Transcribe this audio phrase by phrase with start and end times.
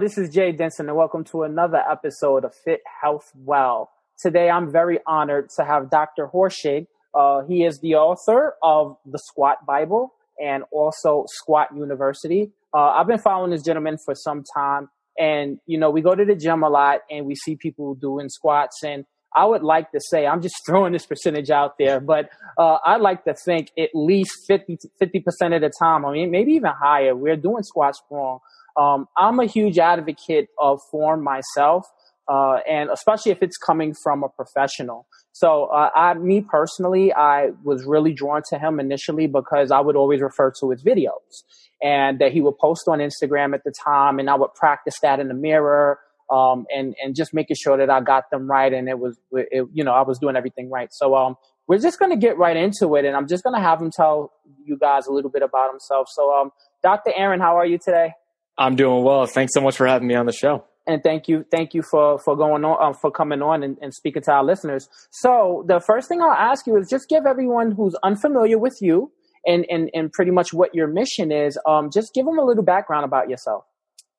[0.00, 3.90] This is Jay Denson, and welcome to another episode of Fit Health Well.
[4.18, 6.28] Today, I'm very honored to have Dr.
[6.28, 6.86] Horschig.
[7.14, 12.52] Uh, he is the author of the Squat Bible and also Squat University.
[12.74, 16.26] Uh, I've been following this gentleman for some time, and you know, we go to
[16.26, 20.00] the gym a lot, and we see people doing squats, and I would like to
[20.10, 23.90] say, I'm just throwing this percentage out there, but uh, I'd like to think at
[23.94, 28.40] least 50, 50% of the time, I mean, maybe even higher, we're doing squats wrong.
[28.76, 31.86] Um, I'm a huge advocate of form myself,
[32.28, 35.06] uh, and especially if it's coming from a professional.
[35.32, 39.96] So, uh, I, me personally, I was really drawn to him initially because I would
[39.96, 41.44] always refer to his videos
[41.82, 45.20] and that he would post on Instagram at the time, and I would practice that
[45.20, 45.98] in the mirror.
[46.28, 49.68] Um, and, and just making sure that I got them right and it was, it,
[49.72, 50.88] you know, I was doing everything right.
[50.90, 51.36] So, um,
[51.68, 53.92] we're just going to get right into it and I'm just going to have him
[53.92, 54.32] tell
[54.64, 56.08] you guys a little bit about himself.
[56.10, 56.50] So, um,
[56.82, 57.12] Dr.
[57.14, 58.12] Aaron, how are you today?
[58.58, 59.26] I'm doing well.
[59.26, 60.64] Thanks so much for having me on the show.
[60.86, 63.92] And thank you, thank you for for going on, uh, for coming on and, and
[63.92, 64.88] speaking to our listeners.
[65.10, 69.10] So the first thing I'll ask you is just give everyone who's unfamiliar with you
[69.44, 71.58] and and, and pretty much what your mission is.
[71.66, 73.64] Um, just give them a little background about yourself.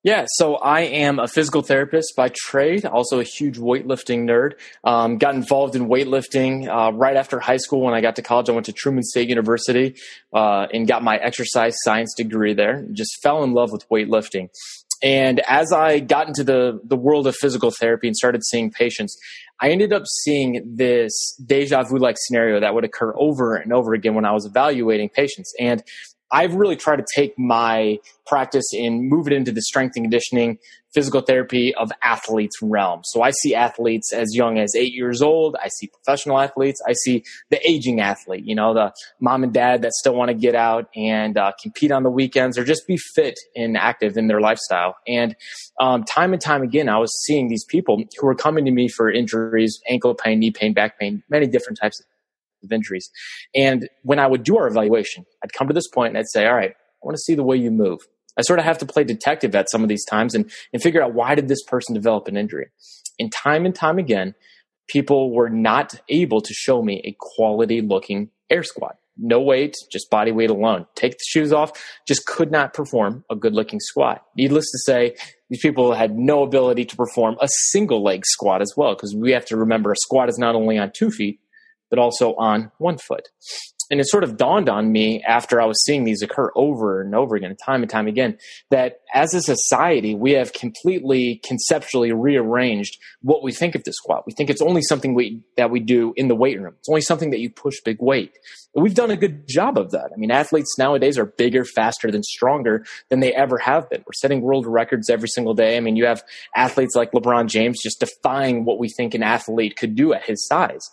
[0.07, 4.53] Yeah, so I am a physical therapist by trade, also a huge weightlifting nerd.
[4.85, 7.81] Um, got involved in weightlifting uh, right after high school.
[7.81, 9.97] When I got to college, I went to Truman State University
[10.33, 12.85] uh, and got my exercise science degree there.
[12.93, 14.47] Just fell in love with weightlifting.
[15.03, 19.13] And as I got into the, the world of physical therapy and started seeing patients,
[19.59, 23.93] I ended up seeing this deja vu like scenario that would occur over and over
[23.93, 25.53] again when I was evaluating patients.
[25.59, 25.83] And
[26.31, 30.57] I've really tried to take my practice and move it into the strength and conditioning,
[30.93, 33.01] physical therapy of athletes realm.
[33.03, 35.55] So I see athletes as young as eight years old.
[35.61, 36.81] I see professional athletes.
[36.87, 40.33] I see the aging athlete, you know, the mom and dad that still want to
[40.33, 44.27] get out and uh, compete on the weekends or just be fit and active in
[44.27, 44.97] their lifestyle.
[45.07, 45.35] And
[45.79, 48.87] um, time and time again, I was seeing these people who were coming to me
[48.89, 52.05] for injuries, ankle pain, knee pain, back pain, many different types of
[52.63, 53.09] of injuries.
[53.55, 56.45] And when I would do our evaluation, I'd come to this point and I'd say,
[56.45, 57.99] all right, I want to see the way you move.
[58.37, 61.03] I sort of have to play detective at some of these times and, and figure
[61.03, 62.67] out why did this person develop an injury.
[63.19, 64.35] And time and time again,
[64.87, 68.97] people were not able to show me a quality looking air squat.
[69.19, 70.85] No weight, just body weight alone.
[70.95, 71.71] Take the shoes off,
[72.07, 74.23] just could not perform a good looking squat.
[74.35, 75.15] Needless to say,
[75.49, 79.31] these people had no ability to perform a single leg squat as well, because we
[79.31, 81.39] have to remember a squat is not only on two feet,
[81.89, 83.27] but also on one foot.
[83.89, 87.15] And it sort of dawned on me after I was seeing these occur over and
[87.15, 88.37] over again, time and time again,
[88.69, 94.25] that as a society, we have completely conceptually rearranged what we think of the squat.
[94.25, 96.73] We think it's only something we, that we do in the weight room.
[96.77, 98.33] It's only something that you push big weight.
[98.75, 100.11] But we've done a good job of that.
[100.13, 104.01] I mean, athletes nowadays are bigger, faster, than stronger than they ever have been.
[104.01, 105.77] We're setting world records every single day.
[105.77, 106.23] I mean, you have
[106.55, 110.45] athletes like LeBron James just defying what we think an athlete could do at his
[110.45, 110.89] size.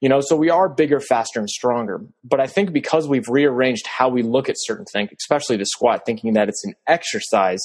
[0.00, 2.00] You know, so we are bigger, faster, and stronger.
[2.24, 6.02] But I think because we've rearranged how we look at certain things, especially the squat,
[6.06, 7.60] thinking that it's an exercise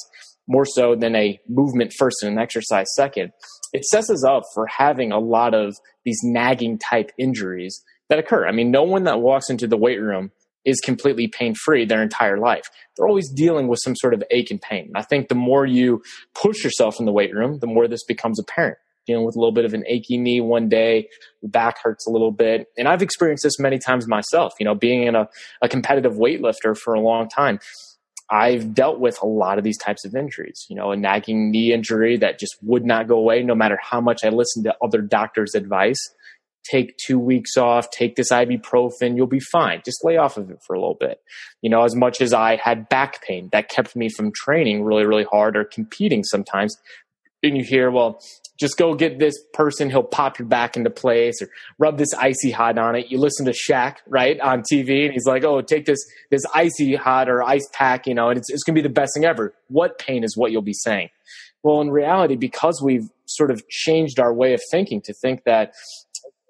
[0.48, 3.32] more so than a movement first and an exercise second,
[3.74, 8.46] it sets us up for having a lot of these nagging type injuries that occur.
[8.46, 10.32] I mean, no one that walks into the weight room
[10.66, 12.66] is completely pain free their entire life.
[12.96, 14.92] They're always dealing with some sort of ache and pain.
[14.96, 16.02] I think the more you
[16.34, 19.54] push yourself in the weight room, the more this becomes apparent dealing with a little
[19.54, 21.08] bit of an achy knee one day,
[21.44, 22.68] back hurts a little bit.
[22.78, 25.28] And I've experienced this many times myself, you know, being in a,
[25.62, 27.60] a competitive weightlifter for a long time.
[28.32, 31.72] I've dealt with a lot of these types of injuries, you know, a nagging knee
[31.72, 35.02] injury that just would not go away no matter how much I listened to other
[35.02, 36.00] doctors' advice.
[36.64, 39.84] Take two weeks off, take this ibuprofen, you'll be fine.
[39.86, 41.20] Just lay off of it for a little bit.
[41.62, 45.06] You know, as much as I had back pain that kept me from training really,
[45.06, 46.76] really hard or competing sometimes,
[47.44, 48.20] and you hear, well,
[48.58, 52.52] just go get this person, he'll pop your back into place or rub this icy
[52.52, 53.08] hot on it.
[53.10, 56.00] You listen to Shaq, right, on TV, and he's like, oh, take this
[56.30, 59.14] this icy hot or ice pack, you know, and it's, it's gonna be the best
[59.14, 59.54] thing ever.
[59.68, 61.10] What pain is what you'll be saying?
[61.64, 65.74] Well, in reality, because we've sort of changed our way of thinking to think that,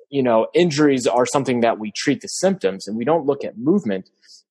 [0.09, 3.57] you know, injuries are something that we treat the symptoms and we don't look at
[3.57, 4.09] movement,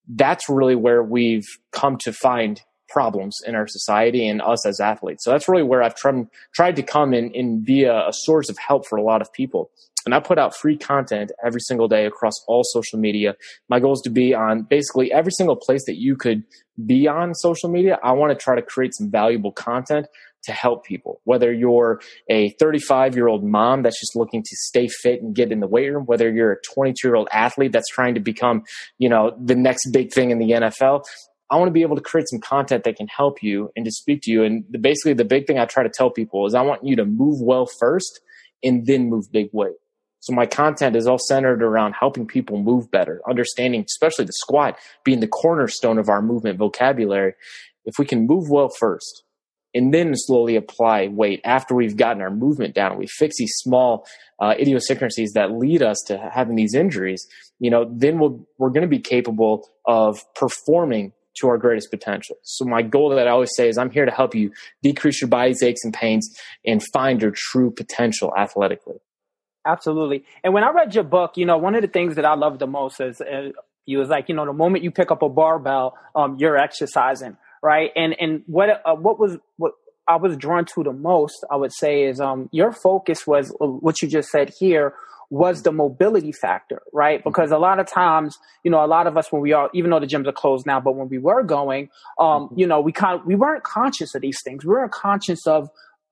[0.08, 2.62] that's really where we've come to find
[2.94, 5.24] problems in our society and us as athletes.
[5.24, 8.48] So that's really where I've tried, tried to come and, and be a, a source
[8.48, 9.70] of help for a lot of people.
[10.06, 13.34] And I put out free content every single day across all social media.
[13.68, 16.44] My goal is to be on basically every single place that you could
[16.86, 17.98] be on social media.
[18.04, 20.06] I want to try to create some valuable content
[20.44, 21.20] to help people.
[21.24, 25.50] Whether you're a 35 year old mom that's just looking to stay fit and get
[25.50, 28.62] in the weight room, whether you're a 22 year old athlete that's trying to become,
[28.98, 31.04] you know, the next big thing in the NFL,
[31.54, 33.92] I want to be able to create some content that can help you and to
[33.92, 34.42] speak to you.
[34.42, 36.96] And the, basically, the big thing I try to tell people is I want you
[36.96, 38.20] to move well first
[38.64, 39.76] and then move big weight.
[40.18, 44.76] So my content is all centered around helping people move better, understanding, especially the squat
[45.04, 47.34] being the cornerstone of our movement vocabulary.
[47.84, 49.22] If we can move well first
[49.74, 54.08] and then slowly apply weight after we've gotten our movement down, we fix these small
[54.40, 57.24] uh, idiosyncrasies that lead us to having these injuries,
[57.60, 62.36] you know, then we'll, we're going to be capable of performing to our greatest potential.
[62.42, 64.52] So my goal that I always say is I'm here to help you
[64.82, 68.96] decrease your body's aches and pains and find your true potential athletically.
[69.66, 70.24] Absolutely.
[70.42, 72.58] And when I read your book, you know, one of the things that I love
[72.58, 73.50] the most is uh,
[73.86, 77.36] you was like, you know, the moment you pick up a barbell, um, you're exercising,
[77.62, 77.90] right?
[77.96, 79.72] And and what uh, what was what
[80.06, 83.66] I was drawn to the most, I would say, is um, your focus was uh,
[83.66, 84.94] what you just said here
[85.30, 87.20] was the mobility factor, right?
[87.20, 87.28] Mm-hmm.
[87.28, 89.90] Because a lot of times, you know, a lot of us when we are, even
[89.90, 91.88] though the gyms are closed now, but when we were going,
[92.18, 92.58] um, mm-hmm.
[92.58, 94.64] you know, we kind of, we weren't conscious of these things.
[94.64, 95.68] We weren't conscious of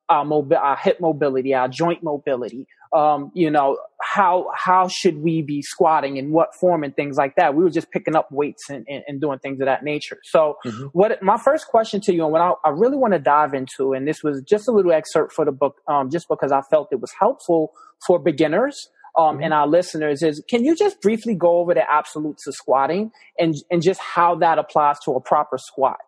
[0.09, 2.67] our, mobi- our hip mobility, our joint mobility.
[2.95, 7.37] Um, you know, how how should we be squatting in what form and things like
[7.37, 7.55] that.
[7.55, 10.19] We were just picking up weights and, and, and doing things of that nature.
[10.25, 10.89] So, mm-hmm.
[10.93, 13.95] what my first question to you, and what I, I really want to dive into,
[13.95, 16.89] and this was just a little excerpt for the book, um, just because I felt
[16.93, 17.73] it was helpful
[18.07, 19.45] for beginners um, mm-hmm.
[19.45, 23.55] and our listeners is can you just briefly go over the absolutes of squatting and
[23.71, 25.99] and just how that applies to a proper squat?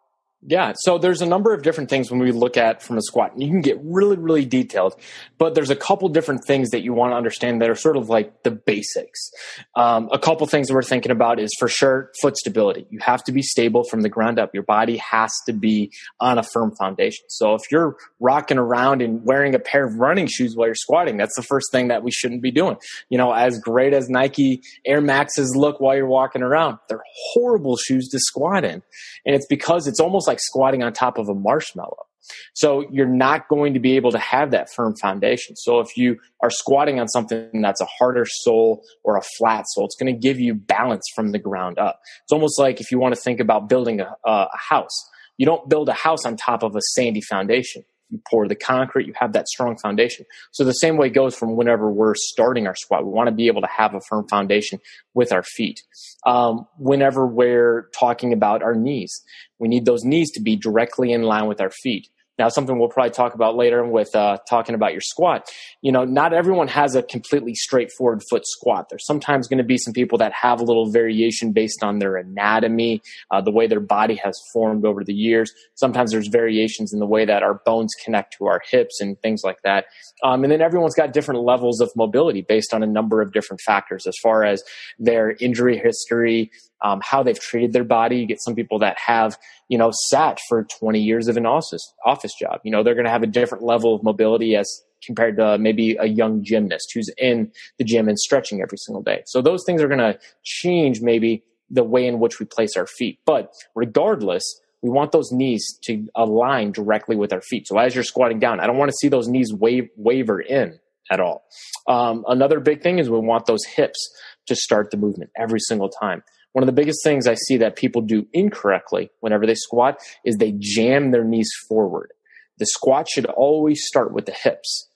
[0.47, 3.33] Yeah, so there's a number of different things when we look at from a squat.
[3.33, 4.95] And you can get really, really detailed,
[5.39, 8.11] but there's a couple different things that you want to understand that are sort of
[8.11, 9.31] like the basics.
[9.75, 12.87] Um, a couple things that we're thinking about is for sure foot stability.
[12.91, 14.53] You have to be stable from the ground up.
[14.53, 17.25] Your body has to be on a firm foundation.
[17.31, 21.17] So if you're rocking around and wearing a pair of running shoes while you're squatting,
[21.17, 22.77] that's the first thing that we shouldn't be doing.
[23.09, 27.03] You know, as great as Nike Air Maxes look while you're walking around, they're
[27.33, 28.83] horrible shoes to squat in.
[29.25, 32.07] And it's because it's almost like like squatting on top of a marshmallow.
[32.55, 35.57] So you're not going to be able to have that firm foundation.
[35.57, 39.85] So if you are squatting on something that's a harder sole or a flat sole,
[39.85, 42.01] it's going to give you balance from the ground up.
[42.25, 45.69] It's almost like if you want to think about building a, a house, you don't
[45.69, 49.33] build a house on top of a sandy foundation you pour the concrete, you have
[49.33, 50.25] that strong foundation.
[50.53, 53.05] So the same way goes from whenever we're starting our squat.
[53.05, 54.79] We want to be able to have a firm foundation
[55.15, 55.81] with our feet.
[56.27, 59.23] Um, whenever we're talking about our knees,
[59.59, 62.09] we need those knees to be directly in line with our feet.
[62.39, 65.49] Now, something we'll probably talk about later with uh, talking about your squat.
[65.83, 68.87] You know, not everyone has a completely straightforward foot squat.
[68.91, 72.17] There's sometimes going to be some people that have a little variation based on their
[72.17, 75.53] anatomy, uh, the way their body has formed over the years.
[75.75, 79.43] Sometimes there's variations in the way that our bones connect to our hips and things
[79.45, 79.87] like that.
[80.25, 83.61] Um, and then everyone's got different levels of mobility based on a number of different
[83.61, 84.63] factors as far as
[84.99, 86.51] their injury history,
[86.85, 88.19] um, how they've treated their body.
[88.19, 89.37] You get some people that have,
[89.69, 92.61] you know, sat for 20 years of an office, office job.
[92.63, 94.71] You know, they're going to have a different level of mobility as
[95.05, 99.23] compared to maybe a young gymnast who's in the gym and stretching every single day.
[99.27, 102.87] So those things are going to change maybe the way in which we place our
[102.87, 103.19] feet.
[103.25, 104.43] But regardless,
[104.83, 107.67] we want those knees to align directly with our feet.
[107.67, 110.79] So as you're squatting down, I don't want to see those knees wave, waver in
[111.11, 111.45] at all.
[111.89, 113.99] Um, another big thing is we want those hips
[114.47, 116.23] to start the movement every single time.
[116.55, 120.37] One of the biggest things I see that people do incorrectly whenever they squat is
[120.37, 122.13] they jam their knees forward.
[122.59, 124.89] The squat should always start with the hips,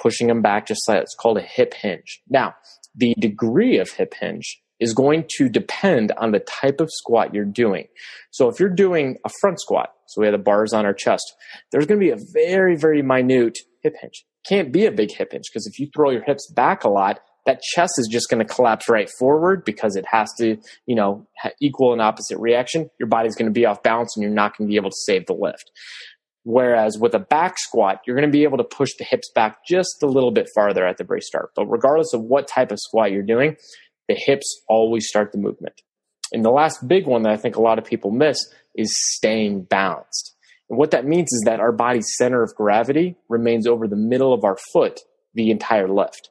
[0.00, 2.22] pushing them back just like it's called a hip hinge.
[2.28, 2.54] Now,
[2.94, 7.44] the degree of hip hinge is going to depend on the type of squat you're
[7.44, 7.88] doing.
[8.30, 11.24] So if you're doing a front squat, so we have the bars on our chest,
[11.72, 14.24] there's going to be a very, very minute hip hinge.
[14.48, 17.18] Can't be a big hip hinge because if you throw your hips back a lot,
[17.50, 21.26] that chest is just going to collapse right forward because it has to, you know,
[21.60, 22.88] equal an opposite reaction.
[23.00, 24.96] Your body's going to be off balance and you're not going to be able to
[24.96, 25.72] save the lift.
[26.44, 29.66] Whereas with a back squat, you're going to be able to push the hips back
[29.66, 31.50] just a little bit farther at the very start.
[31.56, 33.56] But regardless of what type of squat you're doing,
[34.08, 35.82] the hips always start the movement.
[36.32, 38.38] And the last big one that I think a lot of people miss
[38.76, 40.36] is staying balanced.
[40.68, 44.32] And what that means is that our body's center of gravity remains over the middle
[44.32, 45.00] of our foot
[45.34, 46.30] the entire lift.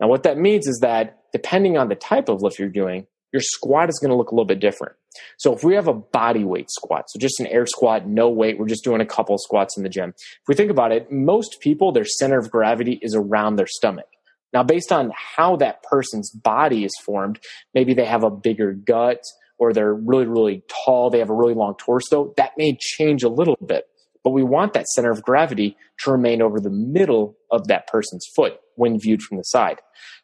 [0.00, 3.42] Now, what that means is that depending on the type of lift you're doing, your
[3.42, 4.94] squat is going to look a little bit different.
[5.38, 8.58] So if we have a body weight squat, so just an air squat, no weight,
[8.58, 10.14] we're just doing a couple squats in the gym.
[10.16, 14.06] If we think about it, most people, their center of gravity is around their stomach.
[14.52, 17.38] Now, based on how that person's body is formed,
[17.74, 19.22] maybe they have a bigger gut
[19.58, 23.28] or they're really, really tall, they have a really long torso, that may change a
[23.28, 23.84] little bit.
[24.24, 28.26] But we want that center of gravity to remain over the middle of that person's
[28.34, 29.78] foot when viewed from the side.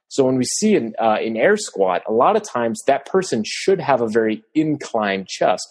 [0.09, 3.43] So when we see an, uh, an air squat, a lot of times that person
[3.45, 5.67] should have a very inclined chest.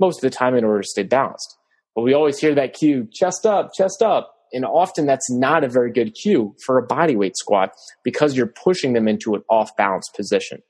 [0.00, 1.56] most of the time in order to stay balanced.
[1.94, 4.24] But we always hear that cue, chest up, chest up.
[4.52, 7.72] And often that's not a very good cue for a body weight squat
[8.04, 10.62] because you're pushing them into an off balance position.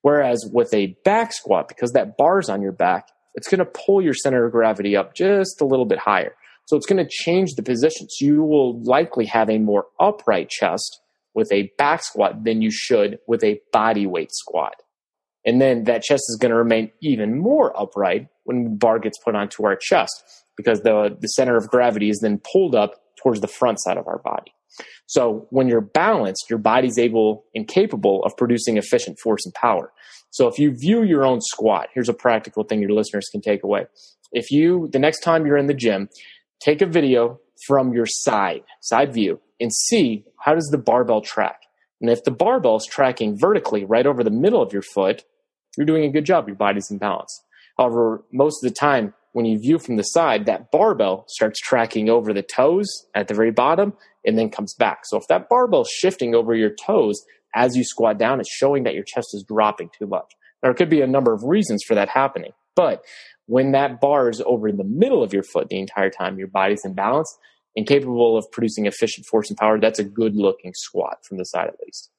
[0.00, 4.00] Whereas with a back squat, because that bar's on your back, it's going to pull
[4.00, 6.34] your center of gravity up just a little bit higher.
[6.66, 8.16] So it's going to change the positions.
[8.20, 11.00] You will likely have a more upright chest
[11.34, 14.74] with a back squat than you should with a body weight squat.
[15.44, 19.18] And then that chest is going to remain even more upright when the bar gets
[19.18, 20.24] put onto our chest
[20.56, 24.06] because the, the center of gravity is then pulled up towards the front side of
[24.06, 24.52] our body.
[25.06, 29.92] So when you're balanced, your body's able and capable of producing efficient force and power.
[30.30, 33.62] So if you view your own squat, here's a practical thing your listeners can take
[33.62, 33.86] away.
[34.32, 36.08] If you, the next time you're in the gym,
[36.64, 41.60] take a video from your side, side view, and see how does the barbell track.
[42.00, 45.24] And if the barbell is tracking vertically right over the middle of your foot,
[45.76, 46.48] you're doing a good job.
[46.48, 47.42] Your body's in balance.
[47.78, 52.08] However, most of the time, when you view from the side, that barbell starts tracking
[52.08, 53.94] over the toes at the very bottom
[54.24, 55.00] and then comes back.
[55.04, 58.84] So if that barbell is shifting over your toes as you squat down, it's showing
[58.84, 60.32] that your chest is dropping too much.
[60.62, 63.04] There could be a number of reasons for that happening, but
[63.46, 66.48] when that bar is over in the middle of your foot the entire time, your
[66.48, 67.36] body's in balance
[67.76, 69.78] and capable of producing efficient force and power.
[69.78, 72.10] That's a good looking squat from the side at least.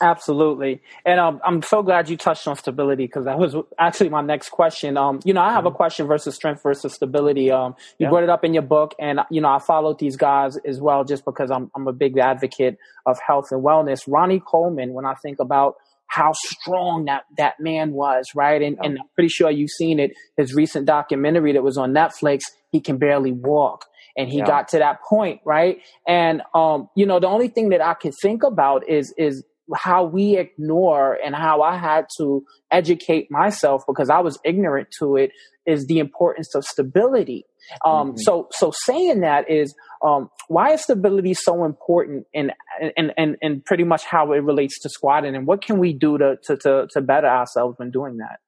[0.00, 0.82] Absolutely.
[1.04, 4.48] And um, I'm so glad you touched on stability because that was actually my next
[4.48, 4.96] question.
[4.96, 5.74] Um, you know, I have mm-hmm.
[5.74, 7.52] a question versus strength versus stability.
[7.52, 8.08] Um, you yeah.
[8.08, 11.04] brought it up in your book and, you know, I followed these guys as well
[11.04, 14.02] just because I'm, I'm a big advocate of health and wellness.
[14.08, 15.76] Ronnie Coleman, when I think about
[16.12, 18.60] how strong that, that man was, right?
[18.60, 22.42] And, and I'm pretty sure you've seen it, his recent documentary that was on Netflix,
[22.70, 24.46] he can barely walk and he yeah.
[24.46, 25.78] got to that point, right?
[26.06, 29.42] And um, you know, the only thing that I can think about is is
[29.74, 35.16] how we ignore and how I had to educate myself because I was ignorant to
[35.16, 35.30] it
[35.64, 37.46] is the importance of stability.
[37.84, 38.16] Um, mm-hmm.
[38.18, 42.52] so, so saying that is, um, why is stability so important and
[42.96, 46.18] in, in, in pretty much how it relates to squatting and what can we do
[46.18, 48.40] to, to, to, to better ourselves when doing that?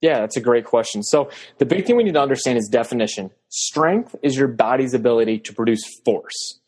[0.00, 1.02] Yeah, that's a great question.
[1.02, 3.30] So the big thing we need to understand is definition.
[3.48, 6.60] Strength is your body's ability to produce force.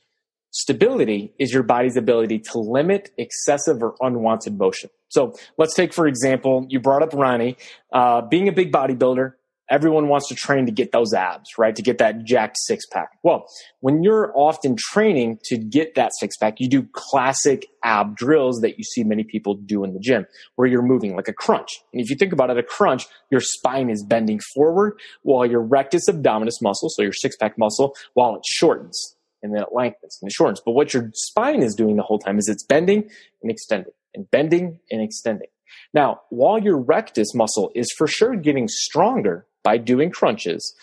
[0.50, 4.88] Stability is your body's ability to limit excessive or unwanted motion.
[5.08, 7.56] So let's take, for example, you brought up Ronnie.
[7.92, 9.32] Uh, being a big bodybuilder,
[9.70, 11.74] everyone wants to train to get those abs, right?
[11.76, 13.10] To get that jacked six pack.
[13.22, 13.46] Well,
[13.80, 18.78] when you're often training to get that six pack, you do classic ab drills that
[18.78, 21.68] you see many people do in the gym where you're moving like a crunch.
[21.92, 25.62] And if you think about it, a crunch, your spine is bending forward while your
[25.62, 30.18] rectus abdominis muscle, so your six pack muscle, while it shortens and then it lengthens
[30.20, 30.60] and it shortens.
[30.64, 33.08] But what your spine is doing the whole time is it's bending
[33.42, 35.48] and extending and bending and extending.
[35.92, 40.74] Now, while your rectus muscle is for sure getting stronger by doing crunches,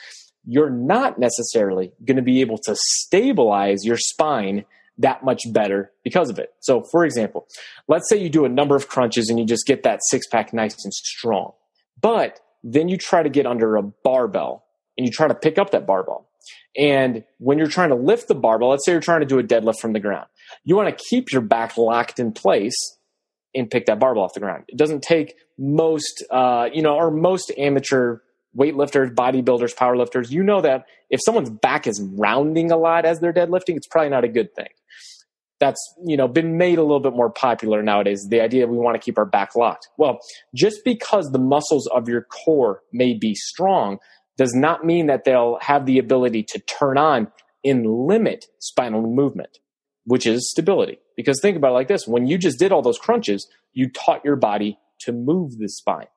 [0.45, 4.65] you're not necessarily going to be able to stabilize your spine
[4.97, 6.53] that much better because of it.
[6.59, 7.47] So, for example,
[7.87, 10.53] let's say you do a number of crunches and you just get that six pack
[10.53, 11.53] nice and strong,
[12.01, 14.65] but then you try to get under a barbell
[14.97, 16.27] and you try to pick up that barbell.
[16.77, 19.43] And when you're trying to lift the barbell, let's say you're trying to do a
[19.43, 20.27] deadlift from the ground,
[20.63, 22.75] you want to keep your back locked in place
[23.53, 24.63] and pick that barbell off the ground.
[24.67, 28.19] It doesn't take most, uh, you know, or most amateur
[28.57, 30.31] weightlifters, bodybuilders, powerlifters.
[30.31, 34.09] You know that if someone's back is rounding a lot as they're deadlifting, it's probably
[34.09, 34.67] not a good thing.
[35.59, 38.25] That's, you know, been made a little bit more popular nowadays.
[38.29, 39.89] The idea we want to keep our back locked.
[39.97, 40.19] Well,
[40.55, 43.99] just because the muscles of your core may be strong
[44.37, 47.27] does not mean that they'll have the ability to turn on
[47.63, 49.59] and limit spinal movement,
[50.05, 50.97] which is stability.
[51.15, 54.25] Because think about it like this when you just did all those crunches, you taught
[54.25, 56.07] your body to move the spine.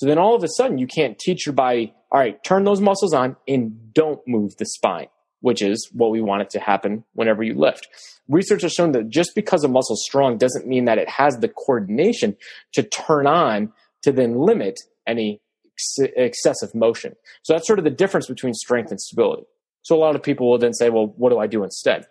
[0.00, 2.80] So then all of a sudden, you can't teach your body, all right, turn those
[2.80, 5.08] muscles on and don't move the spine,
[5.42, 7.86] which is what we want it to happen whenever you lift.
[8.26, 11.36] Research has shown that just because a muscle is strong doesn't mean that it has
[11.36, 12.34] the coordination
[12.72, 14.74] to turn on to then limit
[15.06, 17.14] any ex- excessive motion.
[17.42, 19.44] So that's sort of the difference between strength and stability.
[19.82, 22.06] So a lot of people will then say, well, what do I do instead?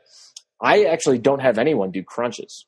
[0.62, 2.68] I actually don't have anyone do crunches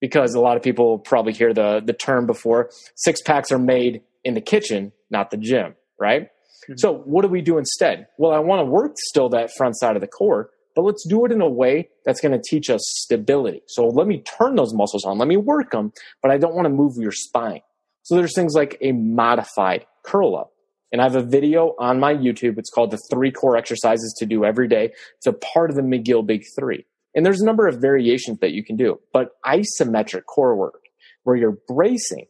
[0.00, 4.00] because a lot of people probably hear the, the term before six packs are made
[4.26, 6.22] in the kitchen, not the gym, right?
[6.24, 6.74] Mm-hmm.
[6.78, 8.08] So what do we do instead?
[8.18, 11.24] Well, I want to work still that front side of the core, but let's do
[11.24, 13.62] it in a way that's going to teach us stability.
[13.68, 15.16] So let me turn those muscles on.
[15.16, 15.92] Let me work them,
[16.22, 17.60] but I don't want to move your spine.
[18.02, 20.52] So there's things like a modified curl up.
[20.92, 22.58] And I have a video on my YouTube.
[22.58, 24.92] It's called the three core exercises to do every day.
[25.18, 26.84] It's a part of the McGill Big Three.
[27.14, 30.82] And there's a number of variations that you can do, but isometric core work
[31.24, 32.26] where you're bracing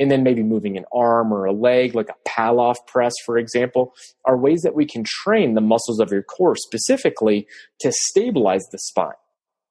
[0.00, 3.92] and then maybe moving an arm or a leg, like a Pallof press, for example,
[4.24, 7.46] are ways that we can train the muscles of your core specifically
[7.80, 9.12] to stabilize the spine.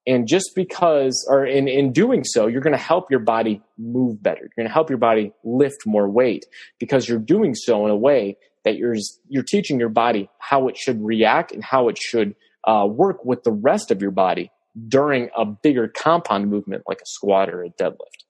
[0.05, 4.21] And just because, or in, in doing so, you're going to help your body move
[4.21, 4.41] better.
[4.41, 6.45] You're going to help your body lift more weight
[6.79, 8.95] because you're doing so in a way that you're,
[9.29, 13.43] you're teaching your body how it should react and how it should uh, work with
[13.43, 14.51] the rest of your body
[14.87, 18.28] during a bigger compound movement like a squat or a deadlift.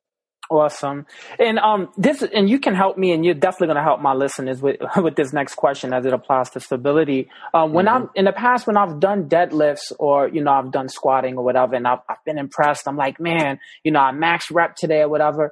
[0.49, 1.05] Awesome.
[1.37, 4.13] And um this and you can help me and you're definitely going to help my
[4.13, 7.29] listeners with with this next question as it applies to stability.
[7.53, 8.03] Um when mm-hmm.
[8.05, 11.43] I'm in the past when I've done deadlifts or you know I've done squatting or
[11.43, 12.87] whatever and I've, I've been impressed.
[12.87, 15.51] I'm like, "Man, you know, I max rep today or whatever."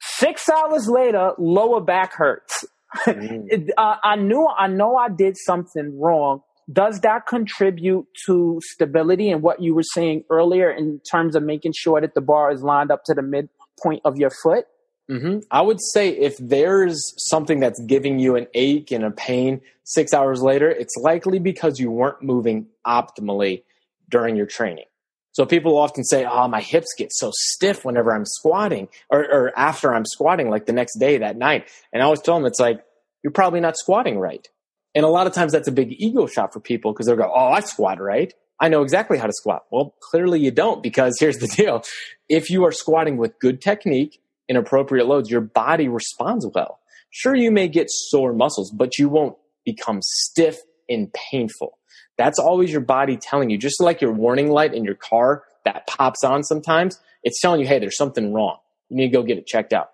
[0.00, 2.64] 6 hours later, lower back hurts.
[3.04, 3.68] Mm-hmm.
[3.76, 6.42] uh, I knew I know I did something wrong.
[6.70, 11.72] Does that contribute to stability and what you were saying earlier in terms of making
[11.76, 13.48] sure that the bar is lined up to the mid
[13.82, 14.66] point of your foot?
[15.10, 15.38] Mm-hmm.
[15.50, 20.12] I would say if there's something that's giving you an ache and a pain six
[20.12, 23.62] hours later, it's likely because you weren't moving optimally
[24.10, 24.84] during your training.
[25.32, 29.58] So people often say, "Oh, my hips get so stiff whenever I'm squatting, or, or
[29.58, 32.60] after I'm squatting, like the next day, that night." And I always tell them, "It's
[32.60, 32.84] like
[33.22, 34.46] you're probably not squatting right."
[34.94, 37.32] And a lot of times that's a big ego shot for people because they'll go,
[37.32, 39.64] "Oh, I squat right." I know exactly how to squat.
[39.70, 41.82] Well, clearly you don't because here's the deal.
[42.28, 46.80] If you are squatting with good technique and appropriate loads, your body responds well.
[47.10, 50.56] Sure, you may get sore muscles, but you won't become stiff
[50.88, 51.78] and painful.
[52.16, 55.86] That's always your body telling you, just like your warning light in your car that
[55.86, 58.58] pops on sometimes, it's telling you, hey, there's something wrong.
[58.88, 59.90] You need to go get it checked out.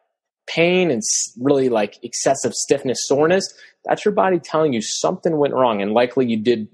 [0.46, 1.02] Pain and
[1.40, 3.46] really like excessive stiffness, soreness,
[3.84, 6.68] that's your body telling you something went wrong and likely you did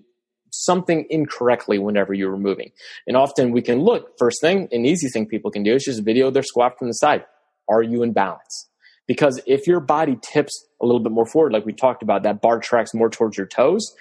[0.52, 2.70] something incorrectly whenever you're moving.
[3.06, 6.04] And often we can look, first thing, an easy thing people can do is just
[6.04, 7.24] video their squat from the side.
[7.68, 8.68] Are you in balance?
[9.06, 12.40] Because if your body tips a little bit more forward, like we talked about, that
[12.40, 13.94] bar tracks more towards your toes,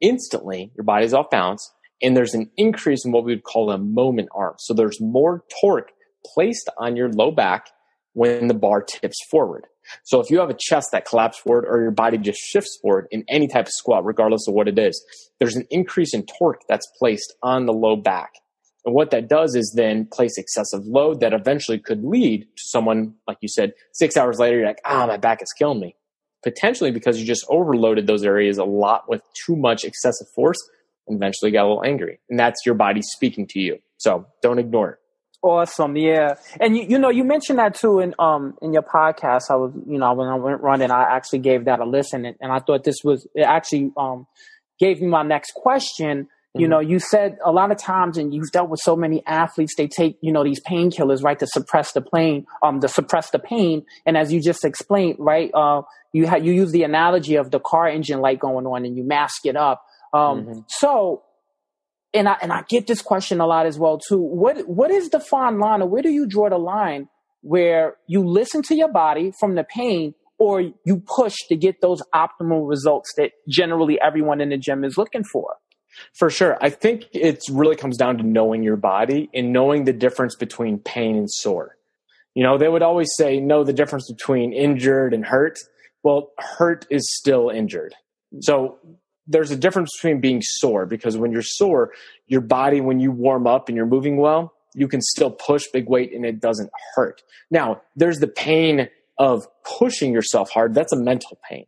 [0.00, 1.70] instantly your body's off balance
[2.02, 4.54] and there's an increase in what we would call a moment arm.
[4.58, 5.90] So there's more torque
[6.34, 7.68] placed on your low back
[8.12, 9.66] when the bar tips forward.
[10.04, 13.06] So if you have a chest that collapses forward or your body just shifts forward
[13.10, 15.02] in any type of squat, regardless of what it is,
[15.38, 18.32] there's an increase in torque that's placed on the low back.
[18.84, 23.14] And what that does is then place excessive load that eventually could lead to someone,
[23.26, 25.96] like you said, six hours later, you're like, ah, my back is killing me.
[26.42, 30.58] Potentially because you just overloaded those areas a lot with too much excessive force
[31.08, 32.20] and eventually got a little angry.
[32.28, 33.78] And that's your body speaking to you.
[33.96, 34.98] So don't ignore it.
[35.44, 39.50] Awesome, yeah, and you, you know you mentioned that too in um in your podcast.
[39.50, 42.34] I was you know when I went running, I actually gave that a listen, and,
[42.40, 44.26] and I thought this was it actually um
[44.80, 46.22] gave me my next question.
[46.22, 46.60] Mm-hmm.
[46.62, 49.74] You know, you said a lot of times, and you've dealt with so many athletes.
[49.76, 53.38] They take you know these painkillers right to suppress the pain, um, to suppress the
[53.38, 53.84] pain.
[54.06, 55.82] And as you just explained, right, uh,
[56.14, 59.04] you ha- you use the analogy of the car engine light going on, and you
[59.04, 59.84] mask it up.
[60.14, 60.60] Um, mm-hmm.
[60.68, 61.22] so
[62.14, 64.18] and I and I get this question a lot as well too.
[64.18, 67.08] What what is the fine line, or where do you draw the line
[67.42, 72.00] where you listen to your body from the pain, or you push to get those
[72.14, 75.56] optimal results that generally everyone in the gym is looking for?
[76.12, 79.92] For sure, I think it really comes down to knowing your body and knowing the
[79.92, 81.76] difference between pain and sore.
[82.34, 85.58] You know, they would always say know the difference between injured and hurt.
[86.02, 87.94] Well, hurt is still injured.
[88.40, 88.78] So
[89.26, 91.92] there's a difference between being sore because when you're sore,
[92.26, 95.88] your body, when you warm up and you're moving well, you can still push big
[95.88, 97.22] weight and it doesn't hurt.
[97.50, 99.46] Now, there's the pain of
[99.78, 100.74] pushing yourself hard.
[100.74, 101.66] That's a mental pain.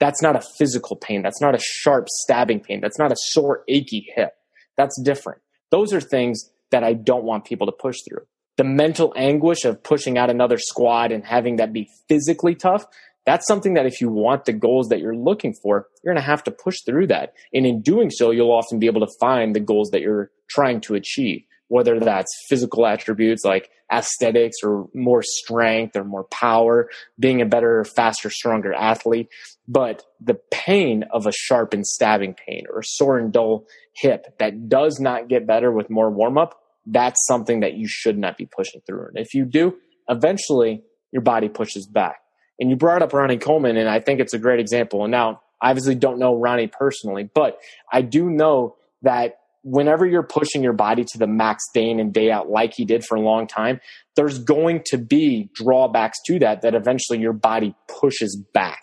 [0.00, 1.22] That's not a physical pain.
[1.22, 2.80] That's not a sharp stabbing pain.
[2.80, 4.32] That's not a sore, achy hip.
[4.76, 5.40] That's different.
[5.70, 8.26] Those are things that I don't want people to push through.
[8.56, 12.86] The mental anguish of pushing out another squat and having that be physically tough,
[13.26, 16.30] that's something that if you want the goals that you're looking for, you're going to
[16.30, 17.34] have to push through that.
[17.52, 20.80] And in doing so, you'll often be able to find the goals that you're trying
[20.82, 27.42] to achieve, whether that's physical attributes like aesthetics or more strength or more power, being
[27.42, 29.28] a better, faster, stronger athlete.
[29.66, 34.38] But the pain of a sharp and stabbing pain or a sore and dull hip
[34.38, 38.38] that does not get better with more warm up, that's something that you should not
[38.38, 39.08] be pushing through.
[39.08, 39.76] And if you do,
[40.08, 42.20] eventually your body pushes back.
[42.58, 45.04] And you brought up Ronnie Coleman, and I think it's a great example.
[45.04, 47.58] And now, I obviously don't know Ronnie personally, but
[47.92, 52.12] I do know that whenever you're pushing your body to the max day in and
[52.12, 53.80] day out, like he did for a long time,
[54.14, 58.82] there's going to be drawbacks to that that eventually your body pushes back.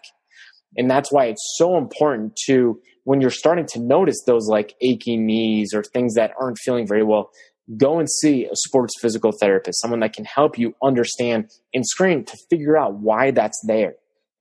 [0.76, 5.26] And that's why it's so important to, when you're starting to notice those like aching
[5.26, 7.30] knees or things that aren't feeling very well,
[7.78, 12.26] go and see a sports physical therapist, someone that can help you understand and screen
[12.26, 13.96] to figure out why that's there.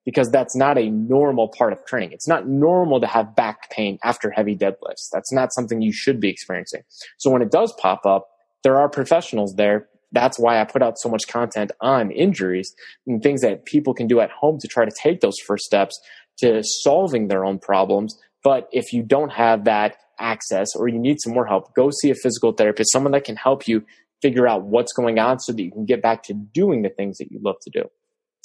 [0.05, 2.11] Because that's not a normal part of training.
[2.11, 5.09] It's not normal to have back pain after heavy deadlifts.
[5.13, 6.83] That's not something you should be experiencing.
[7.19, 8.27] So when it does pop up,
[8.65, 9.89] there are professionals there.
[10.11, 12.75] That's why I put out so much content on injuries
[13.07, 15.99] and things that people can do at home to try to take those first steps
[16.39, 18.19] to solving their own problems.
[18.43, 22.11] But if you don't have that access or you need some more help, go see
[22.11, 23.85] a physical therapist, someone that can help you
[24.23, 27.19] figure out what's going on so that you can get back to doing the things
[27.19, 27.91] that you love to do.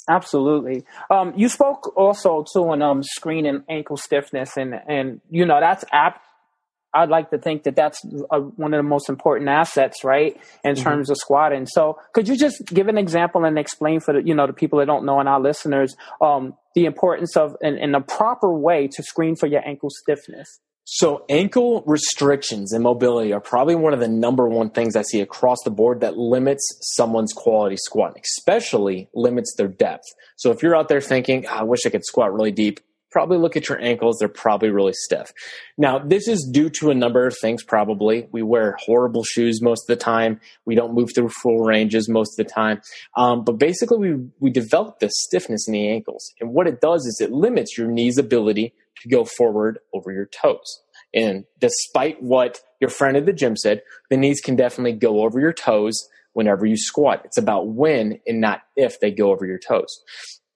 [0.08, 0.84] Absolutely.
[1.10, 5.84] Um, you spoke also to on um, screening ankle stiffness, and and you know that's
[5.92, 6.22] app.
[6.94, 10.74] I'd like to think that that's a, one of the most important assets, right, in
[10.74, 10.82] mm-hmm.
[10.82, 11.66] terms of squatting.
[11.66, 14.78] So, could you just give an example and explain for the you know the people
[14.78, 19.02] that don't know and our listeners um, the importance of in a proper way to
[19.02, 20.60] screen for your ankle stiffness?
[20.90, 25.20] So, ankle restrictions and mobility are probably one of the number one things I see
[25.20, 30.06] across the board that limits someone's quality squatting, especially limits their depth.
[30.36, 33.36] So, if you're out there thinking, oh, I wish I could squat really deep, probably
[33.36, 34.16] look at your ankles.
[34.18, 35.30] They're probably really stiff.
[35.76, 38.26] Now, this is due to a number of things, probably.
[38.32, 40.40] We wear horrible shoes most of the time.
[40.64, 42.80] We don't move through full ranges most of the time.
[43.14, 46.32] Um, but basically, we, we develop this stiffness in the ankles.
[46.40, 50.26] And what it does is it limits your knee's ability to go forward over your
[50.26, 50.82] toes.
[51.14, 55.40] And despite what your friend at the gym said, the knees can definitely go over
[55.40, 57.22] your toes whenever you squat.
[57.24, 60.02] It's about when and not if they go over your toes.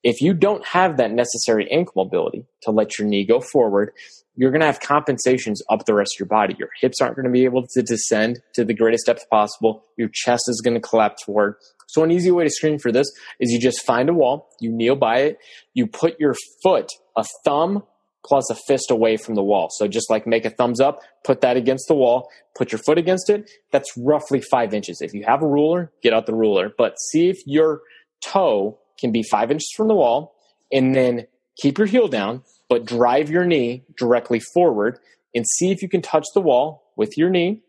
[0.04, 3.92] If you don't have that necessary ankle mobility to let your knee go forward,
[4.34, 6.56] you're going to have compensations up the rest of your body.
[6.58, 9.84] Your hips aren't going to be able to descend to the greatest depth possible.
[9.96, 11.56] Your chest is going to collapse forward.
[11.88, 13.06] So an easy way to screen for this
[13.38, 15.38] is you just find a wall, you kneel by it,
[15.74, 17.84] you put your foot, a thumb
[18.24, 19.68] plus a fist away from the wall.
[19.70, 22.98] So just like make a thumbs up, put that against the wall, put your foot
[22.98, 23.50] against it.
[23.72, 25.00] That's roughly five inches.
[25.00, 27.80] If you have a ruler, get out the ruler, but see if your
[28.22, 30.34] toe can be five inches from the wall
[30.70, 31.26] and then
[31.60, 34.98] keep your heel down, but drive your knee directly forward
[35.34, 37.60] and see if you can touch the wall with your knee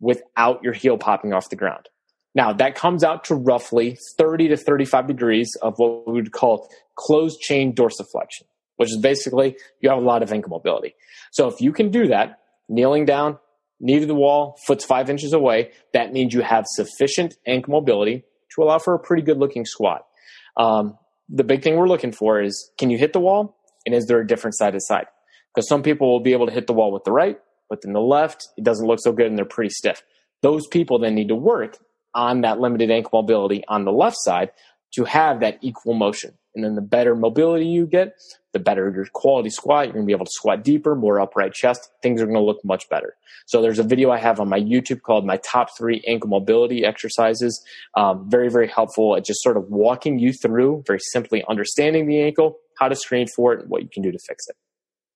[0.00, 1.88] without your heel popping off the ground.
[2.34, 6.68] Now that comes out to roughly 30 to 35 degrees of what we would call
[6.96, 8.44] closed chain dorsiflexion
[8.76, 10.94] which is basically you have a lot of ankle mobility.
[11.32, 13.38] So if you can do that, kneeling down,
[13.80, 18.24] knee to the wall, foot's five inches away, that means you have sufficient ankle mobility
[18.54, 20.06] to allow for a pretty good looking squat.
[20.56, 23.56] Um, the big thing we're looking for is can you hit the wall
[23.86, 25.06] and is there a different side to side?
[25.54, 27.92] Because some people will be able to hit the wall with the right, but then
[27.92, 30.02] the left, it doesn't look so good and they're pretty stiff.
[30.42, 31.78] Those people then need to work
[32.14, 34.50] on that limited ankle mobility on the left side
[34.94, 36.34] to have that equal motion.
[36.54, 38.14] And then the better mobility you get,
[38.52, 39.86] the better your quality squat.
[39.86, 41.90] You're going to be able to squat deeper, more upright chest.
[42.02, 43.16] Things are going to look much better.
[43.46, 46.84] So there's a video I have on my YouTube called my top three ankle mobility
[46.84, 47.62] exercises.
[47.96, 52.20] Um, very, very helpful at just sort of walking you through very simply understanding the
[52.20, 54.56] ankle, how to screen for it, and what you can do to fix it.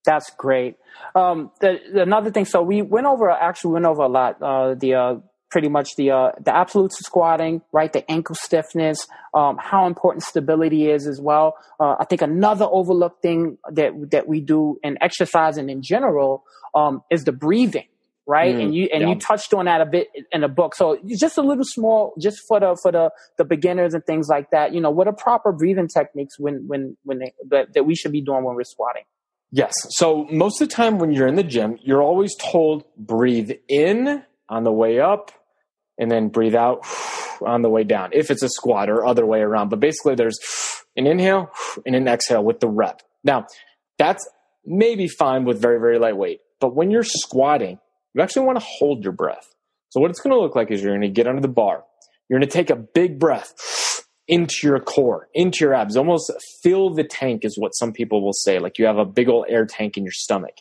[0.04, 0.76] That's great.
[1.14, 4.94] Um, the, another thing, so we went over, actually went over a lot, uh, the,
[4.94, 5.14] uh,
[5.50, 7.92] pretty much the uh, the absolutes of squatting, right?
[7.92, 11.56] The ankle stiffness, um, how important stability is as well.
[11.80, 17.02] Uh, I think another overlooked thing that that we do in exercising in general um,
[17.10, 17.86] is the breathing,
[18.26, 18.54] right?
[18.54, 19.08] Mm, and you and yeah.
[19.08, 20.74] you touched on that a bit in the book.
[20.74, 24.50] So just a little small, just for the for the the beginners and things like
[24.50, 24.74] that.
[24.74, 28.12] You know, what are proper breathing techniques when when when they, that, that we should
[28.12, 29.04] be doing when we're squatting?
[29.50, 29.72] Yes.
[29.90, 34.22] So most of the time when you're in the gym, you're always told breathe in
[34.48, 35.32] on the way up
[35.98, 36.86] and then breathe out
[37.44, 39.68] on the way down if it's a squat or other way around.
[39.68, 40.38] But basically, there's
[40.96, 41.50] an inhale
[41.86, 43.02] and an exhale with the rep.
[43.24, 43.46] Now,
[43.98, 44.28] that's
[44.64, 46.40] maybe fine with very, very lightweight.
[46.60, 47.78] But when you're squatting,
[48.14, 49.54] you actually want to hold your breath.
[49.90, 51.84] So, what it's going to look like is you're going to get under the bar.
[52.28, 53.54] You're going to take a big breath
[54.26, 56.30] into your core, into your abs, almost
[56.62, 58.58] fill the tank, is what some people will say.
[58.58, 60.56] Like you have a big old air tank in your stomach.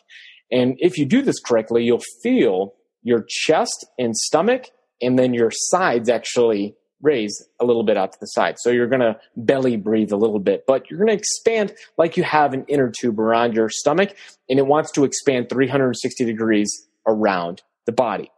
[0.50, 4.70] And if you do this correctly, you'll feel your chest and stomach
[5.00, 8.56] and then your sides actually raise a little bit out to the side.
[8.58, 12.16] So you're going to belly breathe a little bit, but you're going to expand like
[12.16, 14.16] you have an inner tube around your stomach,
[14.48, 18.30] and it wants to expand 360 degrees around the body.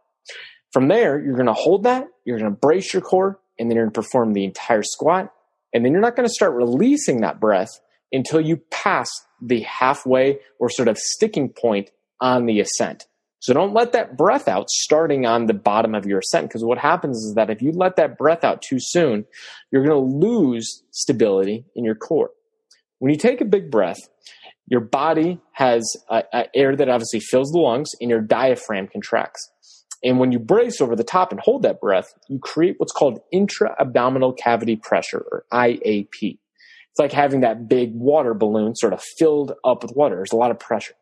[0.71, 3.75] From there, you're going to hold that, you're going to brace your core, and then
[3.75, 5.33] you're going to perform the entire squat.
[5.73, 7.69] And then you're not going to start releasing that breath
[8.11, 9.09] until you pass
[9.41, 13.07] the halfway or sort of sticking point on the ascent.
[13.41, 16.77] So don't let that breath out starting on the bottom of your ascent because what
[16.77, 19.25] happens is that if you let that breath out too soon,
[19.71, 22.29] you're going to lose stability in your core.
[22.99, 23.97] When you take a big breath,
[24.67, 26.21] your body has uh,
[26.55, 29.51] air that obviously fills the lungs and your diaphragm contracts.
[30.03, 33.21] And when you brace over the top and hold that breath, you create what's called
[33.31, 36.09] intra abdominal cavity pressure or IAP.
[36.21, 40.17] It's like having that big water balloon sort of filled up with water.
[40.17, 40.93] There's a lot of pressure.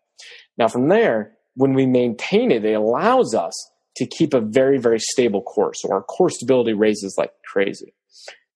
[0.58, 3.54] Now, from there, when we maintain it, it allows us
[3.98, 5.74] to keep a very, very stable core.
[5.74, 7.93] So our core stability raises like crazy.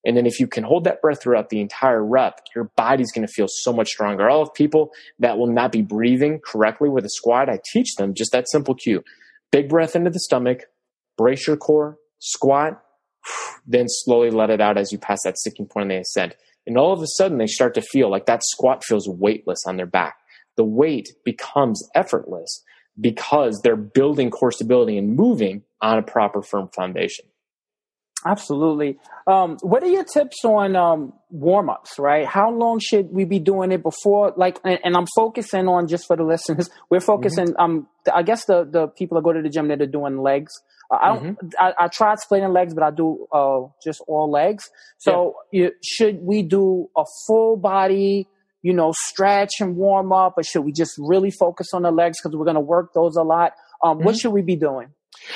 [0.05, 3.27] And then if you can hold that breath throughout the entire rep, your body's going
[3.27, 4.29] to feel so much stronger.
[4.29, 8.13] All of people that will not be breathing correctly with a squat, I teach them
[8.13, 9.03] just that simple cue.
[9.51, 10.61] Big breath into the stomach,
[11.17, 12.81] brace your core, squat,
[13.67, 16.35] then slowly let it out as you pass that sticking point in the ascent.
[16.65, 19.75] And all of a sudden they start to feel like that squat feels weightless on
[19.75, 20.15] their back.
[20.55, 22.63] The weight becomes effortless
[22.99, 27.25] because they're building core stability and moving on a proper firm foundation.
[28.25, 28.99] Absolutely.
[29.27, 32.25] Um, what are your tips on um, warm ups, right?
[32.25, 34.33] How long should we be doing it before?
[34.37, 37.61] Like, and, and I'm focusing on just for the listeners, we're focusing, mm-hmm.
[37.61, 40.53] um, I guess the, the people that go to the gym that are doing legs.
[40.89, 41.47] Uh, I don't, mm-hmm.
[41.59, 44.69] I, I tried splitting legs, but I do, uh, just all legs.
[44.99, 45.63] So yeah.
[45.63, 48.29] you, should we do a full body,
[48.63, 52.17] you know, stretch and warm up, or should we just really focus on the legs
[52.19, 53.53] because we're going to work those a lot?
[53.83, 54.05] Um, mm-hmm.
[54.05, 54.87] What should we be doing?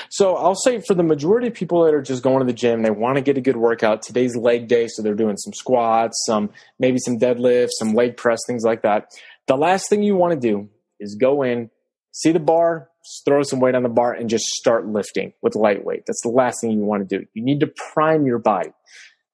[0.10, 2.82] So I'll say for the majority of people that are just going to the gym,
[2.82, 4.02] they want to get a good workout.
[4.02, 8.40] Today's leg day, so they're doing some squats, some maybe some deadlifts, some leg press,
[8.48, 9.12] things like that.
[9.48, 11.70] The last thing you want to do is go in,
[12.12, 12.90] see the bar,
[13.26, 16.06] throw some weight on the bar, and just start lifting with lightweight.
[16.08, 17.26] That's the last thing you want to do.
[17.34, 18.72] You need to prime your body.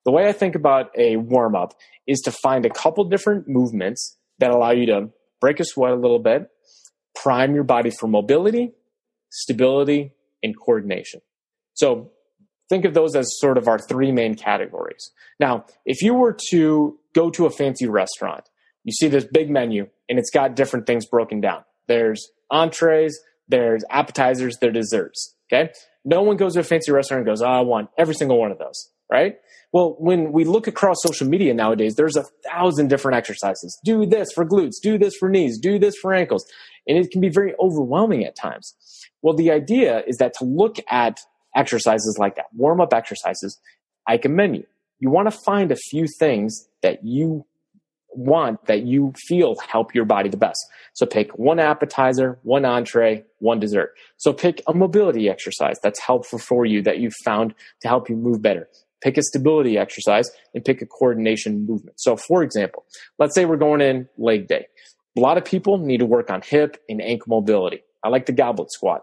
[0.05, 1.73] The way I think about a warm up
[2.07, 5.95] is to find a couple different movements that allow you to break a sweat a
[5.95, 6.49] little bit,
[7.15, 8.73] prime your body for mobility,
[9.29, 10.11] stability,
[10.41, 11.21] and coordination.
[11.73, 12.11] So
[12.69, 15.11] think of those as sort of our three main categories.
[15.39, 18.49] Now, if you were to go to a fancy restaurant,
[18.83, 21.63] you see this big menu and it's got different things broken down.
[21.87, 25.35] There's entrees, there's appetizers, there's desserts.
[25.51, 25.71] Okay.
[26.05, 28.51] No one goes to a fancy restaurant and goes, oh, I want every single one
[28.51, 28.89] of those.
[29.11, 29.35] Right.
[29.71, 33.79] Well, when we look across social media nowadays, there's a thousand different exercises.
[33.83, 36.45] Do this for glutes, do this for knees, do this for ankles.
[36.87, 38.75] And it can be very overwhelming at times.
[39.21, 41.19] Well, the idea is that to look at
[41.55, 43.59] exercises like that, warm up exercises,
[44.07, 44.65] I commend you.
[44.99, 47.45] You want to find a few things that you
[48.15, 50.59] want that you feel help your body the best.
[50.93, 53.93] So pick one appetizer, one entree, one dessert.
[54.17, 58.15] So pick a mobility exercise that's helpful for you that you found to help you
[58.15, 58.67] move better.
[59.03, 61.99] Pick a stability exercise and pick a coordination movement.
[61.99, 62.85] So for example,
[63.19, 64.67] let's say we're going in leg day.
[65.17, 67.83] A lot of people need to work on hip and ankle mobility.
[68.03, 69.01] I like the goblet squat.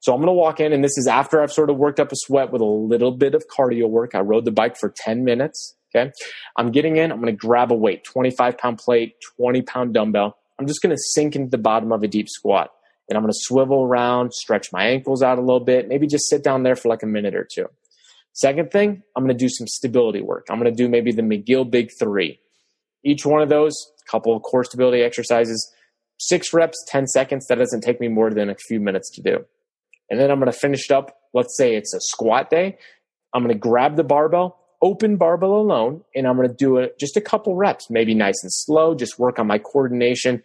[0.00, 2.10] So I'm going to walk in, and this is after I've sort of worked up
[2.10, 4.16] a sweat with a little bit of cardio work.
[4.16, 5.76] I rode the bike for 10 minutes.
[5.94, 6.10] Okay.
[6.56, 7.12] I'm getting in.
[7.12, 10.36] I'm going to grab a weight, 25 pound plate, 20 pound dumbbell.
[10.58, 12.72] I'm just going to sink into the bottom of a deep squat.
[13.08, 16.28] And I'm going to swivel around, stretch my ankles out a little bit, maybe just
[16.28, 17.68] sit down there for like a minute or two.
[18.32, 20.46] Second thing, I'm going to do some stability work.
[20.50, 22.40] I'm going to do maybe the McGill Big Three.
[23.04, 23.74] Each one of those,
[24.06, 25.72] a couple of core stability exercises,
[26.18, 27.46] six reps, 10 seconds.
[27.46, 29.44] That doesn't take me more than a few minutes to do.
[30.08, 31.16] And then I'm going to finish it up.
[31.34, 32.78] Let's say it's a squat day.
[33.34, 36.98] I'm going to grab the barbell, open barbell alone, and I'm going to do it
[36.98, 40.42] just a couple reps, maybe nice and slow, just work on my coordination,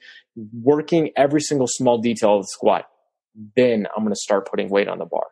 [0.62, 2.86] working every single small detail of the squat.
[3.56, 5.27] Then I'm going to start putting weight on the bar.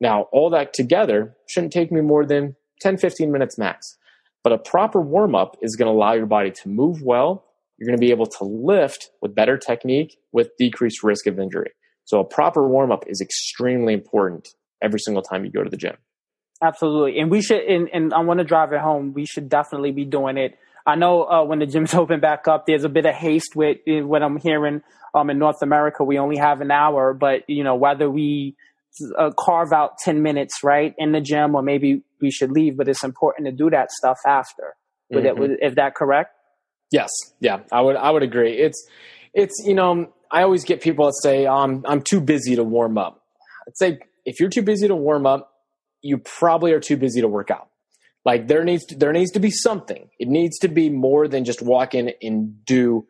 [0.00, 3.96] Now, all that together shouldn't take me more than 10, 15 minutes max.
[4.42, 7.46] But a proper warm up is going to allow your body to move well.
[7.78, 11.70] You're going to be able to lift with better technique with decreased risk of injury.
[12.04, 14.48] So a proper warm up is extremely important
[14.82, 15.96] every single time you go to the gym.
[16.62, 17.18] Absolutely.
[17.18, 19.12] And we should, and, and I want to drive it home.
[19.12, 20.58] We should definitely be doing it.
[20.86, 23.78] I know uh, when the gyms open back up, there's a bit of haste with,
[23.86, 24.82] with what I'm hearing
[25.14, 26.04] um, in North America.
[26.04, 28.56] We only have an hour, but you know, whether we
[29.18, 32.88] uh, carve out 10 minutes, right, in the gym, or maybe we should leave, but
[32.88, 34.74] it's important to do that stuff after.
[35.10, 35.42] Would mm-hmm.
[35.42, 36.30] it, is that correct?
[36.90, 37.10] Yes.
[37.40, 38.58] Yeah, I would, I would agree.
[38.58, 38.86] It's,
[39.32, 42.98] it's, you know, I always get people that say, um, I'm too busy to warm
[42.98, 43.22] up.
[43.66, 45.52] I'd say, if you're too busy to warm up,
[46.02, 47.68] you probably are too busy to work out.
[48.24, 50.08] Like there needs to, there needs to be something.
[50.18, 53.06] It needs to be more than just walk in and do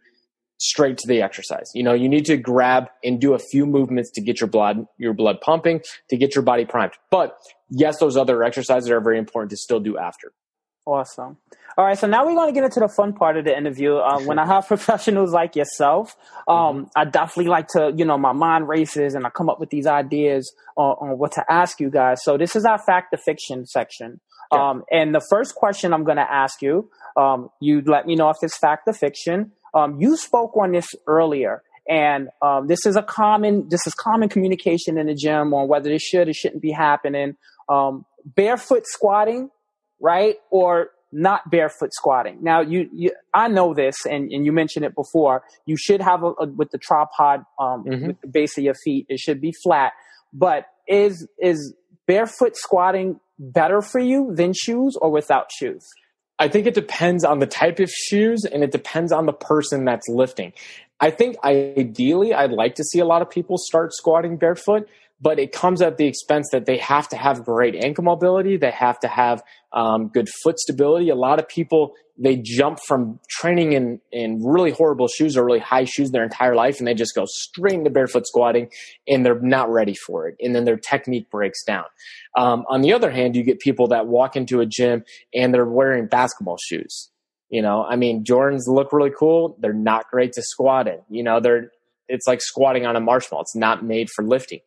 [0.65, 1.71] straight to the exercise.
[1.75, 4.87] You know, you need to grab and do a few movements to get your blood
[4.99, 6.93] your blood pumping, to get your body primed.
[7.11, 7.37] But
[7.71, 10.33] yes, those other exercises are very important to still do after.
[10.87, 11.39] Awesome.
[11.77, 13.97] All right, so now we're going to get into the fun part of the interview.
[13.97, 16.15] Uh, when I have professionals like yourself,
[16.47, 16.83] um, mm-hmm.
[16.95, 19.87] I definitely like to, you know, my mind races and I come up with these
[19.87, 22.23] ideas on, on what to ask you guys.
[22.23, 24.21] So this is our fact to fiction section.
[24.53, 28.31] Um, and the first question I'm going to ask you, um, you let me know
[28.31, 29.53] if it's fact or fiction.
[29.75, 34.29] Um, you spoke on this earlier, And um, this is a common this is common
[34.29, 37.37] communication in the gym on whether it should or shouldn't be happening.
[37.69, 39.51] Um, barefoot squatting,
[40.01, 42.39] right, or not barefoot squatting.
[42.43, 45.45] Now, you, you I know this, and, and you mentioned it before.
[45.67, 48.07] You should have a, a with the tripod um, mm-hmm.
[48.09, 49.07] with the base of your feet.
[49.09, 49.93] It should be flat.
[50.33, 51.75] But is is
[52.07, 55.87] barefoot squatting better for you than shoes or without shoes?
[56.39, 59.85] I think it depends on the type of shoes and it depends on the person
[59.85, 60.53] that's lifting.
[61.01, 64.89] I think ideally I'd like to see a lot of people start squatting barefoot
[65.21, 68.57] but it comes at the expense that they have to have great ankle mobility.
[68.57, 69.43] They have to have
[69.75, 71.11] um, good foot stability.
[71.11, 75.59] A lot of people they jump from training in in really horrible shoes or really
[75.59, 78.71] high shoes their entire life, and they just go straight into barefoot squatting,
[79.09, 81.85] and they're not ready for it, and then their technique breaks down.
[82.39, 85.67] Um, on the other hand, you get people that walk into a gym and they're
[85.67, 87.11] wearing basketball shoes.
[87.49, 89.57] You know, I mean, Jordans look really cool.
[89.61, 91.01] They're not great to squat in.
[91.09, 91.71] You know, they're
[92.09, 93.43] it's like squatting on a marshmallow.
[93.43, 94.61] It's not made for lifting.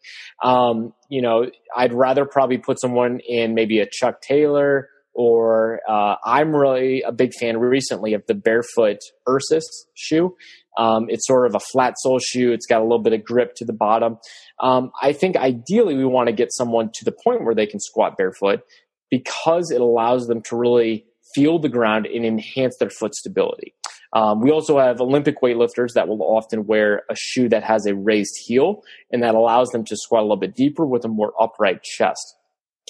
[0.43, 6.15] Um, you know, I'd rather probably put someone in maybe a Chuck Taylor or uh,
[6.23, 10.35] I'm really a big fan recently of the barefoot Ursus shoe.
[10.77, 12.51] Um, it's sort of a flat sole shoe.
[12.51, 14.17] It's got a little bit of grip to the bottom.
[14.61, 17.79] Um, I think ideally we want to get someone to the point where they can
[17.79, 18.61] squat barefoot
[19.09, 23.73] because it allows them to really feel the ground and enhance their foot stability.
[24.13, 27.95] Um, we also have Olympic weightlifters that will often wear a shoe that has a
[27.95, 31.33] raised heel and that allows them to squat a little bit deeper with a more
[31.41, 32.35] upright chest.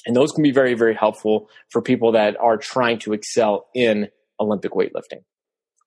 [0.05, 4.10] And those can be very, very helpful for people that are trying to excel in
[4.39, 5.23] Olympic weightlifting.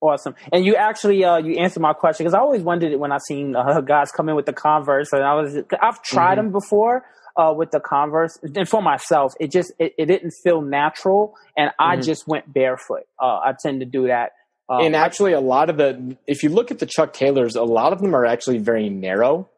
[0.02, 0.34] Awesome.
[0.52, 3.18] And you actually, uh, you answered my question because I always wondered it when I
[3.18, 6.46] seen uh, guys come in with the Converse and I was, I've tried mm-hmm.
[6.46, 7.04] them before.
[7.36, 11.70] Uh, with the Converse, and for myself, it just it, it didn't feel natural, and
[11.78, 12.02] I mm-hmm.
[12.02, 13.04] just went barefoot.
[13.22, 14.32] Uh, I tend to do that,
[14.70, 17.64] um, and actually, a lot of the, if you look at the Chuck Taylors, a
[17.64, 19.48] lot of them are actually very narrow.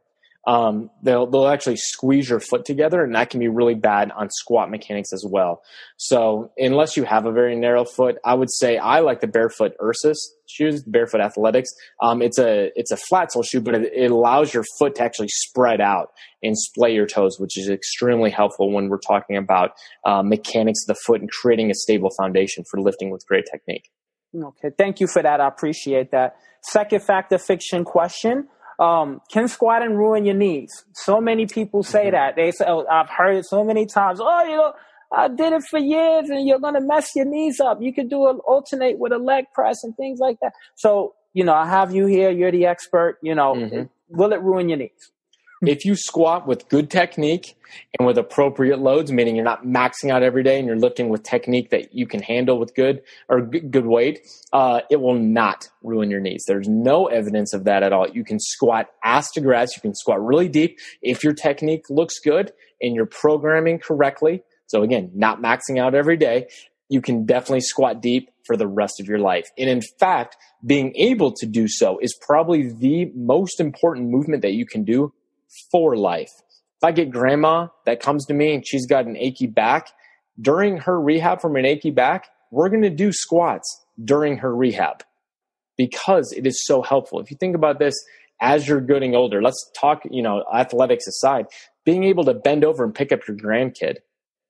[0.47, 4.29] Um, they'll they'll actually squeeze your foot together, and that can be really bad on
[4.31, 5.63] squat mechanics as well.
[5.99, 9.73] So, unless you have a very narrow foot, I would say I like the barefoot
[9.81, 11.71] Ursus shoes, barefoot athletics.
[12.03, 15.03] Um, it's a it's a flat sole shoe, but it, it allows your foot to
[15.05, 16.09] actually spread out
[16.43, 19.71] and splay your toes, which is extremely helpful when we're talking about
[20.05, 23.91] uh, mechanics of the foot and creating a stable foundation for lifting with great technique.
[24.35, 25.41] Okay, thank you for that.
[25.41, 26.37] I appreciate that.
[26.63, 28.49] Second factor fiction question.
[28.79, 30.85] Um, can squatting ruin your knees?
[30.95, 32.13] So many people say mm-hmm.
[32.13, 32.37] that.
[32.37, 34.21] They say, oh, I've heard it so many times.
[34.21, 34.73] Oh, you know,
[35.13, 37.79] I did it for years and you're going to mess your knees up.
[37.81, 40.53] You could do an alternate with a leg press and things like that.
[40.75, 42.31] So, you know, I have you here.
[42.31, 43.19] You're the expert.
[43.23, 43.83] You know, mm-hmm.
[44.09, 45.13] will it ruin your knees?
[45.69, 47.57] If you squat with good technique
[47.99, 51.23] and with appropriate loads, meaning you're not maxing out every day and you're lifting with
[51.23, 56.11] technique that you can handle with good or good weight, uh, it will not ruin
[56.11, 56.45] your knees.
[56.47, 58.09] There's no evidence of that at all.
[58.09, 59.77] You can squat ass to grass.
[59.77, 64.43] You can squat really deep if your technique looks good and you're programming correctly.
[64.67, 66.49] So again, not maxing out every day.
[66.89, 69.49] You can definitely squat deep for the rest of your life.
[69.57, 74.53] And in fact, being able to do so is probably the most important movement that
[74.53, 75.13] you can do
[75.71, 76.31] for life.
[76.81, 79.91] If I get grandma that comes to me and she's got an achy back,
[80.41, 85.05] during her rehab from an achy back, we're going to do squats during her rehab
[85.77, 87.21] because it is so helpful.
[87.21, 87.95] If you think about this
[88.41, 91.47] as you're getting older, let's talk, you know, athletics aside,
[91.85, 93.97] being able to bend over and pick up your grandkid,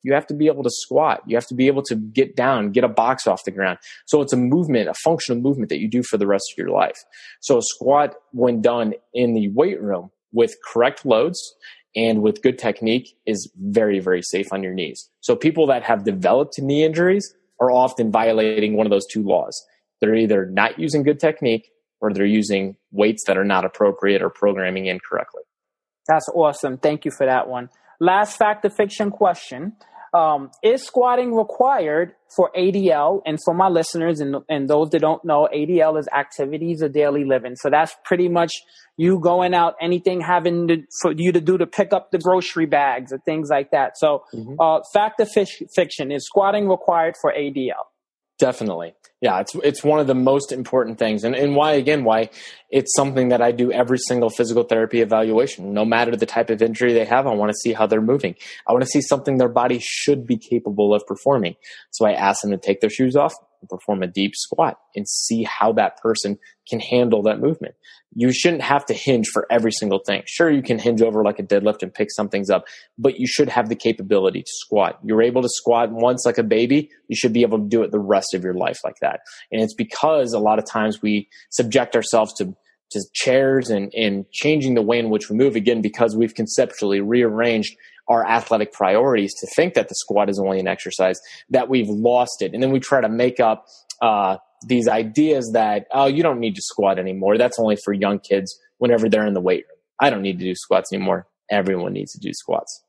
[0.02, 1.22] you have to be able to squat.
[1.26, 3.78] You have to be able to get down, get a box off the ground.
[4.06, 6.70] So it's a movement, a functional movement that you do for the rest of your
[6.70, 6.98] life.
[7.40, 11.54] So a squat, when done in the weight room, with correct loads
[11.94, 15.10] and with good technique is very, very safe on your knees.
[15.20, 19.62] So people that have developed knee injuries are often violating one of those two laws.
[20.00, 21.68] They're either not using good technique
[22.00, 25.42] or they're using weights that are not appropriate or programming incorrectly.
[26.08, 26.78] That's awesome.
[26.78, 27.68] Thank you for that one.
[28.00, 29.76] Last fact of fiction question.
[30.14, 33.22] Um, is squatting required for ADL?
[33.24, 37.24] And for my listeners and, and those that don't know, ADL is activities of daily
[37.24, 37.56] living.
[37.56, 38.52] So that's pretty much
[38.96, 42.66] you going out, anything having to, for you to do to pick up the grocery
[42.66, 43.96] bags or things like that.
[43.96, 44.60] So, mm-hmm.
[44.60, 47.84] uh, fact of fiction is squatting required for ADL?
[48.42, 48.94] Definitely.
[49.20, 51.22] Yeah, it's it's one of the most important things.
[51.22, 52.30] And and why again, why
[52.70, 55.72] it's something that I do every single physical therapy evaluation.
[55.72, 58.34] No matter the type of injury they have, I want to see how they're moving.
[58.66, 61.54] I want to see something their body should be capable of performing.
[61.92, 63.32] So I ask them to take their shoes off
[63.62, 66.38] and perform a deep squat and see how that person
[66.68, 67.74] can handle that movement
[68.14, 70.22] you shouldn't have to hinge for every single thing.
[70.26, 72.64] Sure, you can hinge over like a deadlift and pick some things up,
[72.98, 74.98] but you should have the capability to squat.
[75.02, 76.90] You're able to squat once like a baby.
[77.08, 79.20] You should be able to do it the rest of your life like that.
[79.50, 82.54] And it's because a lot of times we subject ourselves to
[82.92, 87.00] to chairs and, and changing the way in which we move again because we've conceptually
[87.00, 87.76] rearranged
[88.08, 91.20] our athletic priorities to think that the squat is only an exercise
[91.50, 93.66] that we've lost it and then we try to make up
[94.00, 94.36] uh,
[94.66, 98.58] these ideas that oh you don't need to squat anymore that's only for young kids
[98.78, 102.12] whenever they're in the weight room i don't need to do squats anymore everyone needs
[102.12, 102.82] to do squats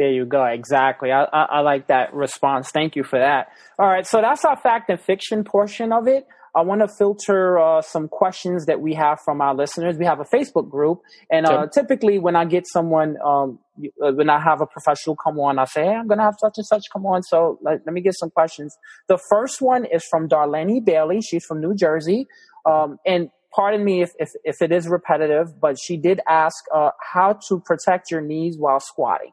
[0.00, 0.42] there you go.
[0.44, 1.12] Exactly.
[1.12, 2.70] I, I, I, like that response.
[2.70, 3.48] Thank you for that.
[3.78, 4.06] All right.
[4.06, 6.26] So that's our fact and fiction portion of it.
[6.54, 9.96] I want to filter uh, some questions that we have from our listeners.
[9.96, 13.58] We have a Facebook group, and uh, typically when I get someone, um,
[14.02, 16.36] uh, when I have a professional come on, I say, "Hey, I'm going to have
[16.38, 18.76] such and such come on." So let, let, me get some questions.
[19.08, 21.20] The first one is from Darlene Bailey.
[21.20, 22.26] She's from New Jersey,
[22.66, 26.90] um, and pardon me if, if, if it is repetitive, but she did ask uh,
[27.12, 29.32] how to protect your knees while squatting.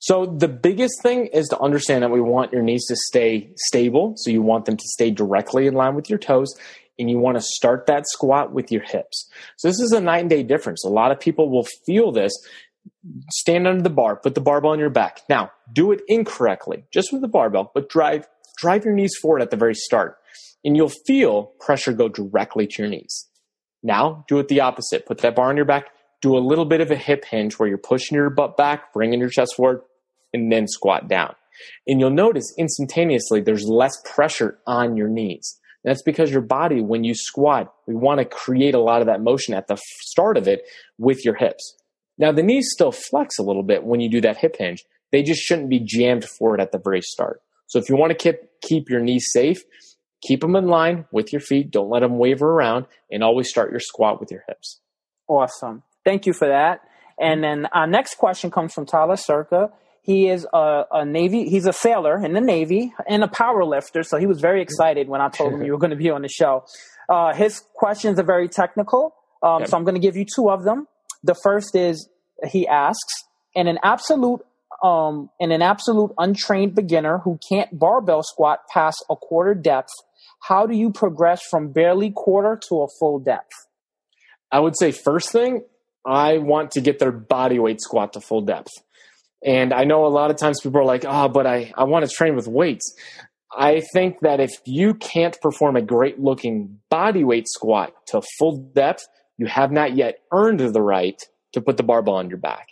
[0.00, 4.14] So the biggest thing is to understand that we want your knees to stay stable.
[4.16, 6.54] So you want them to stay directly in line with your toes
[6.98, 9.30] and you want to start that squat with your hips.
[9.56, 10.84] So this is a night and day difference.
[10.84, 12.32] A lot of people will feel this.
[13.30, 15.20] Stand under the bar, put the barbell on your back.
[15.28, 18.26] Now, do it incorrectly, just with the barbell, but drive
[18.56, 20.16] drive your knees forward at the very start.
[20.64, 23.28] And you'll feel pressure go directly to your knees.
[23.82, 25.06] Now, do it the opposite.
[25.06, 25.88] Put that bar on your back,
[26.20, 29.20] do a little bit of a hip hinge where you're pushing your butt back, bringing
[29.20, 29.80] your chest forward,
[30.32, 31.34] and then squat down.
[31.86, 35.58] And you'll notice instantaneously there's less pressure on your knees.
[35.84, 39.22] That's because your body, when you squat, we want to create a lot of that
[39.22, 40.62] motion at the start of it
[40.98, 41.76] with your hips.
[42.18, 44.84] Now, the knees still flex a little bit when you do that hip hinge.
[45.10, 47.40] They just shouldn't be jammed forward at the very start.
[47.66, 49.62] So if you want to keep, keep your knees safe,
[50.22, 51.70] keep them in line with your feet.
[51.70, 54.80] Don't let them waver around and always start your squat with your hips.
[55.28, 55.82] Awesome.
[56.04, 56.82] Thank you for that.
[57.18, 59.70] And then our next question comes from Tyler Circa.
[60.02, 61.48] He is a, a, Navy.
[61.48, 64.02] He's a sailor in the Navy and a power lifter.
[64.02, 66.22] So he was very excited when I told him you were going to be on
[66.22, 66.64] the show.
[67.08, 69.14] Uh, his questions are very technical.
[69.42, 69.68] Um, yep.
[69.68, 70.86] So I'm going to give you two of them.
[71.22, 72.08] The first is
[72.48, 73.12] he asks,
[73.54, 74.40] in an absolute
[74.82, 79.90] um, in an absolute untrained beginner who can't barbell squat past a quarter depth,
[80.40, 83.52] how do you progress from barely quarter to a full depth?
[84.50, 85.64] I would say first thing,
[86.06, 88.70] I want to get their body weight squat to full depth.
[89.44, 92.08] And I know a lot of times people are like, oh, but I, I want
[92.08, 92.94] to train with weights.
[93.56, 98.58] I think that if you can't perform a great looking body weight squat to full
[98.74, 99.06] depth,
[99.38, 101.20] you have not yet earned the right
[101.52, 102.68] to put the barbell on your back.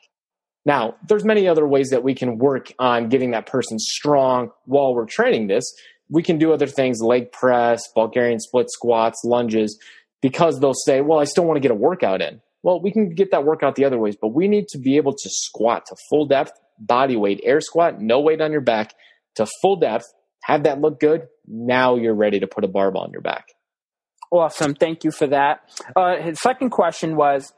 [0.64, 4.95] Now, there's many other ways that we can work on getting that person strong while
[4.95, 5.64] we're training this.
[6.11, 9.79] We can do other things, leg press, Bulgarian split squats, lunges,
[10.21, 12.41] because they'll say, well, I still want to get a workout in.
[12.63, 15.13] Well, we can get that workout the other ways, but we need to be able
[15.13, 18.95] to squat to full depth, body weight, air squat, no weight on your back
[19.37, 21.29] to full depth, have that look good.
[21.47, 23.47] Now you're ready to put a barbell on your back.
[24.31, 24.75] Awesome.
[24.75, 25.61] Thank you for that.
[25.97, 27.53] Uh, his second question was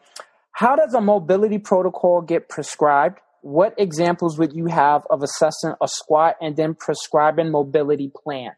[0.53, 3.21] How does a mobility protocol get prescribed?
[3.43, 8.55] What examples would you have of assessing a squat and then prescribing mobility plans?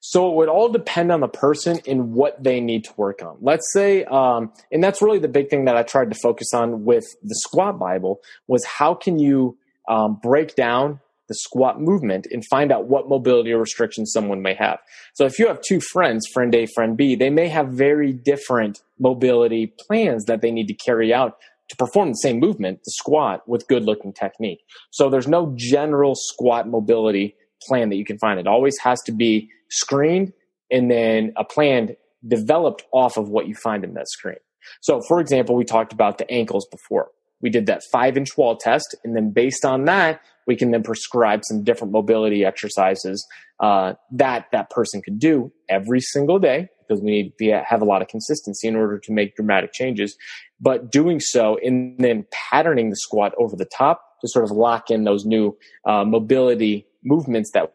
[0.00, 3.36] So it would all depend on the person and what they need to work on.
[3.40, 6.84] Let's say, um, and that's really the big thing that I tried to focus on
[6.84, 9.56] with the squat Bible was how can you
[9.88, 14.78] um, break down the squat movement and find out what mobility restrictions someone may have.
[15.14, 18.80] So if you have two friends, friend A, friend B, they may have very different
[18.98, 23.48] mobility plans that they need to carry out to perform the same movement, the squat,
[23.48, 24.60] with good looking technique.
[24.90, 28.38] So there's no general squat mobility plan that you can find.
[28.38, 30.32] It always has to be screened
[30.70, 31.96] and then a plan
[32.26, 34.36] developed off of what you find in that screen.
[34.80, 37.10] So, for example, we talked about the ankles before.
[37.40, 40.82] We did that five inch wall test, and then based on that, we can then
[40.82, 43.24] prescribe some different mobility exercises
[43.60, 47.84] uh, that that person could do every single day because we need to have a
[47.84, 50.16] lot of consistency in order to make dramatic changes.
[50.60, 54.90] But doing so and then patterning the squat over the top to sort of lock
[54.90, 55.56] in those new
[55.86, 57.72] uh, mobility movements that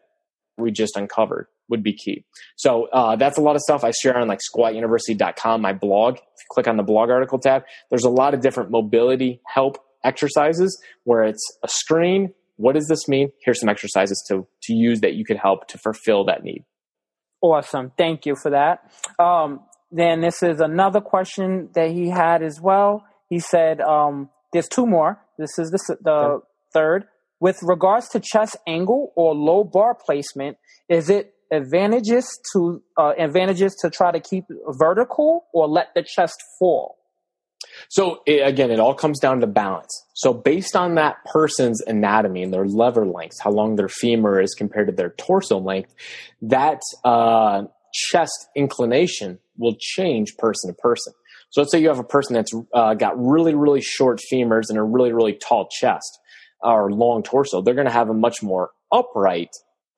[0.58, 2.24] we just uncovered would be key.
[2.56, 6.16] So uh, that's a lot of stuff I share on like squatuniversity.com, my blog.
[6.16, 9.78] If you click on the blog article tab, there's a lot of different mobility help
[10.04, 12.34] exercises where it's a screen.
[12.56, 13.32] What does this mean?
[13.44, 16.64] Here's some exercises to, to use that you could help to fulfill that need.
[17.42, 17.90] Awesome.
[17.98, 18.90] Thank you for that.
[19.18, 23.04] Um, then this is another question that he had as well.
[23.28, 25.20] He said, um, there's two more.
[25.38, 26.46] This is the, the okay.
[26.72, 27.04] third.
[27.40, 30.56] With regards to chest angle or low bar placement,
[30.88, 36.40] is it advantages to uh, advantages to try to keep vertical or let the chest
[36.58, 36.96] fall?
[37.88, 39.90] So it, again, it all comes down to balance.
[40.14, 44.54] So based on that person's anatomy and their lever length, how long their femur is
[44.54, 45.94] compared to their torso length,
[46.42, 51.12] that uh, chest inclination will change person to person.
[51.50, 54.78] So let's say you have a person that's uh, got really, really short femurs and
[54.78, 56.18] a really, really tall chest
[56.60, 57.60] or long torso.
[57.60, 59.50] They're going to have a much more upright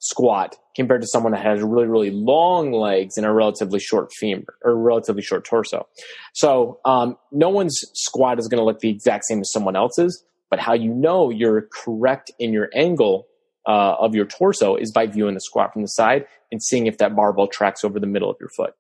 [0.05, 4.45] squat compared to someone that has really, really long legs and a relatively short femur
[4.63, 5.87] or relatively short torso.
[6.35, 10.23] So um, no one's squat is going to look the exact same as someone else's,
[10.51, 13.27] but how you know you're correct in your angle
[13.67, 16.99] uh, of your torso is by viewing the squat from the side and seeing if
[16.99, 18.75] that barbell tracks over the middle of your foot.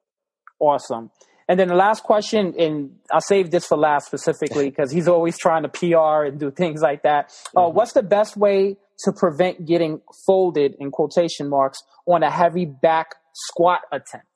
[0.60, 1.10] Awesome.
[1.48, 5.38] And then the last question, and I'll save this for last specifically because he's always
[5.38, 7.32] trying to PR and do things like that.
[7.54, 7.76] Uh, mm-hmm.
[7.76, 13.14] what's the best way to prevent getting folded in quotation marks on a heavy back
[13.34, 14.26] squat attempt?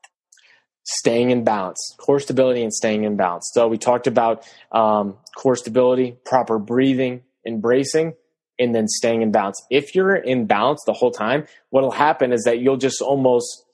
[0.85, 3.51] Staying in balance, core stability, and staying in balance.
[3.53, 8.15] So we talked about um, core stability, proper breathing, embracing,
[8.59, 9.63] and then staying in balance.
[9.71, 13.65] If you're in balance the whole time, what'll happen is that you'll just almost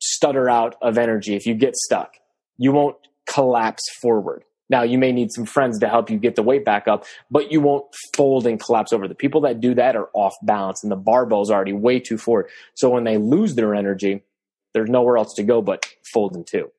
[0.00, 2.14] stutter out of energy if you get stuck.
[2.56, 2.96] You won't
[3.28, 4.44] collapse forward.
[4.74, 7.52] Now, you may need some friends to help you get the weight back up, but
[7.52, 9.06] you won't fold and collapse over.
[9.06, 12.46] The people that do that are off balance and the barbell's already way too forward.
[12.74, 14.24] So when they lose their energy,
[14.72, 16.72] there's nowhere else to go but fold in two.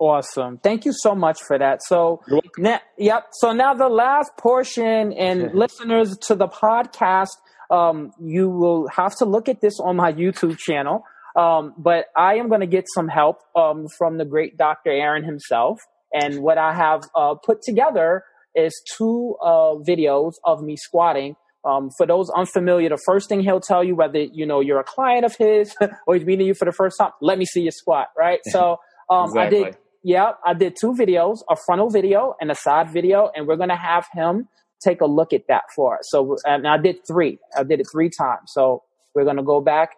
[0.00, 0.58] Awesome.
[0.58, 1.84] Thank you so much for that.
[1.84, 2.22] So,
[2.58, 3.26] now, yep.
[3.34, 7.36] So now the last portion and listeners to the podcast,
[7.70, 11.04] um, you will have to look at this on my YouTube channel.
[11.36, 14.90] Um, but I am going to get some help um, from the great Dr.
[14.90, 15.78] Aaron himself.
[16.12, 21.36] And what I have uh, put together is two uh, videos of me squatting.
[21.64, 24.84] Um, for those unfamiliar, the first thing he'll tell you, whether you know you're a
[24.84, 25.74] client of his
[26.06, 28.38] or he's meeting you for the first time, let me see your squat, right?
[28.44, 28.78] So
[29.10, 29.58] um, exactly.
[29.58, 33.46] I did, yeah, I did two videos, a frontal video and a side video, and
[33.48, 34.48] we're gonna have him
[34.82, 36.08] take a look at that for us.
[36.10, 37.38] So, and I did three.
[37.56, 38.52] I did it three times.
[38.52, 38.84] So
[39.14, 39.90] we're gonna go back,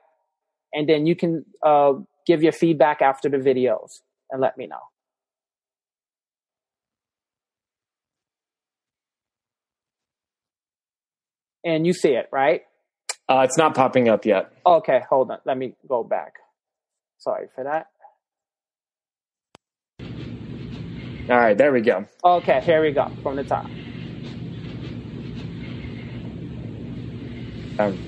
[0.73, 1.93] and then you can uh,
[2.27, 4.01] give your feedback after the videos
[4.31, 4.81] and let me know.
[11.69, 12.63] And you see it, right?
[13.29, 14.51] Uh, it's not popping up yet.
[14.65, 15.39] Okay, hold on.
[15.45, 16.35] Let me go back.
[17.19, 17.89] Sorry for that.
[21.31, 22.07] All right, there we go.
[22.25, 23.67] Okay, here we go from the top.
[27.79, 28.08] Um,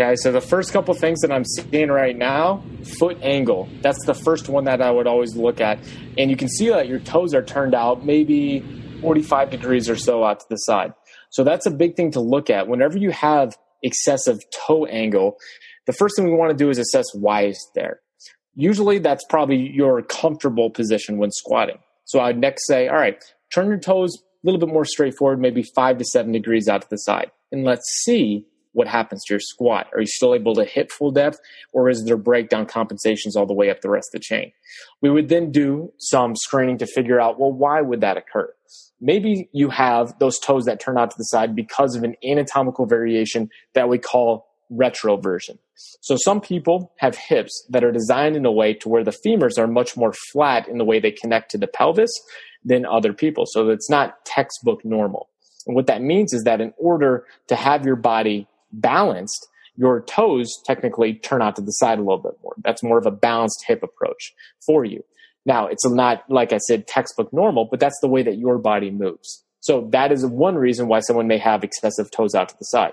[0.00, 2.62] Okay, so the first couple things that I'm seeing right now,
[3.00, 3.68] foot angle.
[3.82, 5.80] That's the first one that I would always look at.
[6.16, 8.60] And you can see that your toes are turned out maybe
[9.00, 10.94] 45 degrees or so out to the side.
[11.30, 12.68] So that's a big thing to look at.
[12.68, 14.38] Whenever you have excessive
[14.68, 15.36] toe angle,
[15.86, 17.98] the first thing we want to do is assess why it's there.
[18.54, 21.78] Usually that's probably your comfortable position when squatting.
[22.04, 23.20] So I'd next say, all right,
[23.52, 26.88] turn your toes a little bit more straightforward, maybe five to seven degrees out to
[26.88, 27.32] the side.
[27.50, 28.46] And let's see
[28.78, 29.88] what happens to your squat?
[29.92, 31.40] Are you still able to hit full depth
[31.72, 34.52] or is there breakdown compensations all the way up the rest of the chain?
[35.02, 38.54] We would then do some screening to figure out, well, why would that occur?
[39.00, 42.86] Maybe you have those toes that turn out to the side because of an anatomical
[42.86, 45.58] variation that we call retroversion.
[46.00, 49.58] So some people have hips that are designed in a way to where the femurs
[49.58, 52.10] are much more flat in the way they connect to the pelvis
[52.64, 53.44] than other people.
[53.46, 55.28] So it's not textbook normal.
[55.66, 59.46] And what that means is that in order to have your body balanced,
[59.76, 62.54] your toes technically turn out to the side a little bit more.
[62.64, 64.32] That's more of a balanced hip approach
[64.66, 65.04] for you.
[65.46, 68.90] Now, it's not, like I said, textbook normal, but that's the way that your body
[68.90, 69.44] moves.
[69.60, 72.92] So that is one reason why someone may have excessive toes out to the side.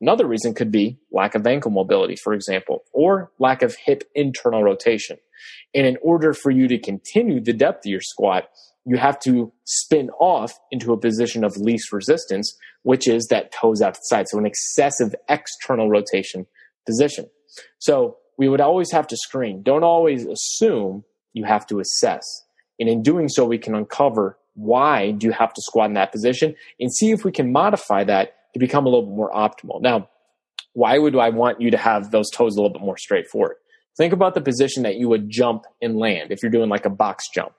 [0.00, 4.62] Another reason could be lack of ankle mobility, for example, or lack of hip internal
[4.62, 5.16] rotation.
[5.74, 8.44] And in order for you to continue the depth of your squat,
[8.86, 13.82] you have to spin off into a position of least resistance, which is that toes
[13.82, 14.26] out to the side.
[14.28, 16.46] So an excessive external rotation
[16.86, 17.26] position.
[17.78, 19.62] So we would always have to screen.
[19.62, 22.22] Don't always assume you have to assess.
[22.78, 26.12] And in doing so, we can uncover why do you have to squat in that
[26.12, 29.82] position and see if we can modify that to become a little bit more optimal.
[29.82, 30.08] Now,
[30.72, 33.56] why would I want you to have those toes a little bit more straightforward?
[33.96, 36.90] Think about the position that you would jump and land if you're doing like a
[36.90, 37.52] box jump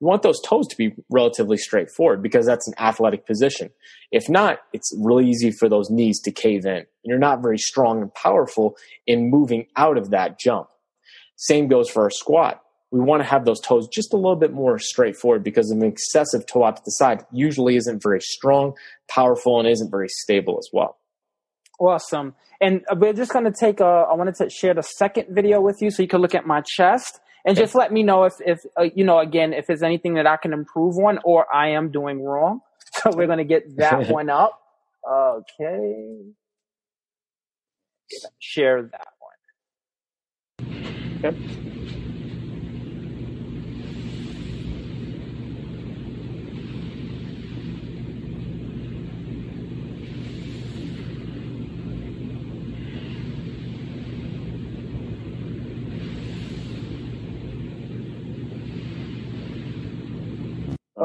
[0.00, 3.70] you want those toes to be relatively straightforward because that's an athletic position.
[4.10, 6.84] If not, it's really easy for those knees to cave in.
[7.04, 8.76] You're not very strong and powerful
[9.06, 10.68] in moving out of that jump.
[11.36, 12.60] Same goes for our squat.
[12.90, 16.46] We want to have those toes just a little bit more straightforward because an excessive
[16.46, 18.74] toe out to the side usually isn't very strong,
[19.08, 20.98] powerful, and isn't very stable as well.
[21.80, 22.34] Awesome.
[22.60, 25.60] And uh, we're just going to take a, I wanted to share the second video
[25.60, 28.34] with you so you can look at my chest and just let me know if,
[28.44, 31.70] if uh, you know, again, if there's anything that I can improve on or I
[31.70, 32.60] am doing wrong.
[33.02, 34.62] So we're going to get that one up.
[35.06, 36.20] Okay.
[38.38, 39.08] Share that
[41.20, 41.32] one.
[41.32, 41.73] Okay.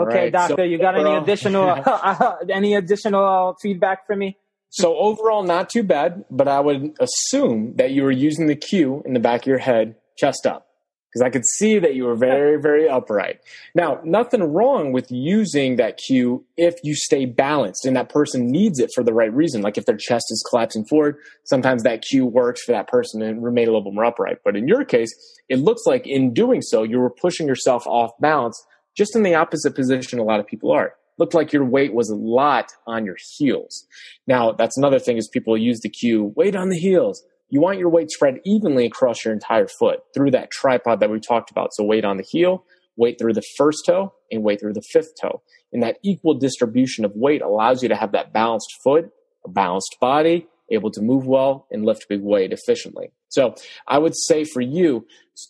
[0.08, 0.32] Okay, right.
[0.32, 4.38] doctor, so you got overall, any additional any additional feedback for me?
[4.70, 9.02] So overall, not too bad, but I would assume that you were using the cue
[9.06, 10.68] in the back of your head, chest up,
[11.10, 13.40] because I could see that you were very, very upright.
[13.74, 18.80] Now, nothing wrong with using that cue if you stay balanced and that person needs
[18.80, 19.64] it for the right reason.
[19.64, 23.44] Like if their chest is collapsing forward, sometimes that cue works for that person and
[23.44, 24.38] remain a little bit more upright.
[24.46, 25.12] But in your case,
[25.50, 28.64] it looks like in doing so, you were pushing yourself off balance
[29.00, 30.94] just in the opposite position a lot of people are.
[31.18, 33.88] Looked like your weight was a lot on your heels.
[34.28, 37.24] Now, that's another thing is people use the cue, weight on the heels.
[37.50, 41.22] You want your weight spread evenly across your entire foot through that tripod that we
[41.22, 41.74] talked about.
[41.74, 42.66] So weight on the heel,
[42.98, 45.42] weight through the first toe, and weight through the fifth toe.
[45.72, 49.12] And that equal distribution of weight allows you to have that balanced foot,
[49.46, 53.12] a balanced body, able to move well and lift big weight efficiently.
[53.30, 53.56] So
[53.88, 55.06] I would say for you,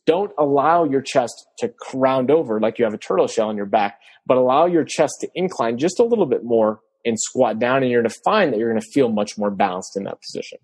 [0.05, 3.65] don't allow your chest to round over like you have a turtle shell on your
[3.65, 7.81] back, but allow your chest to incline just a little bit more and squat down.
[7.81, 10.21] And you're going to find that you're going to feel much more balanced in that
[10.21, 10.59] position.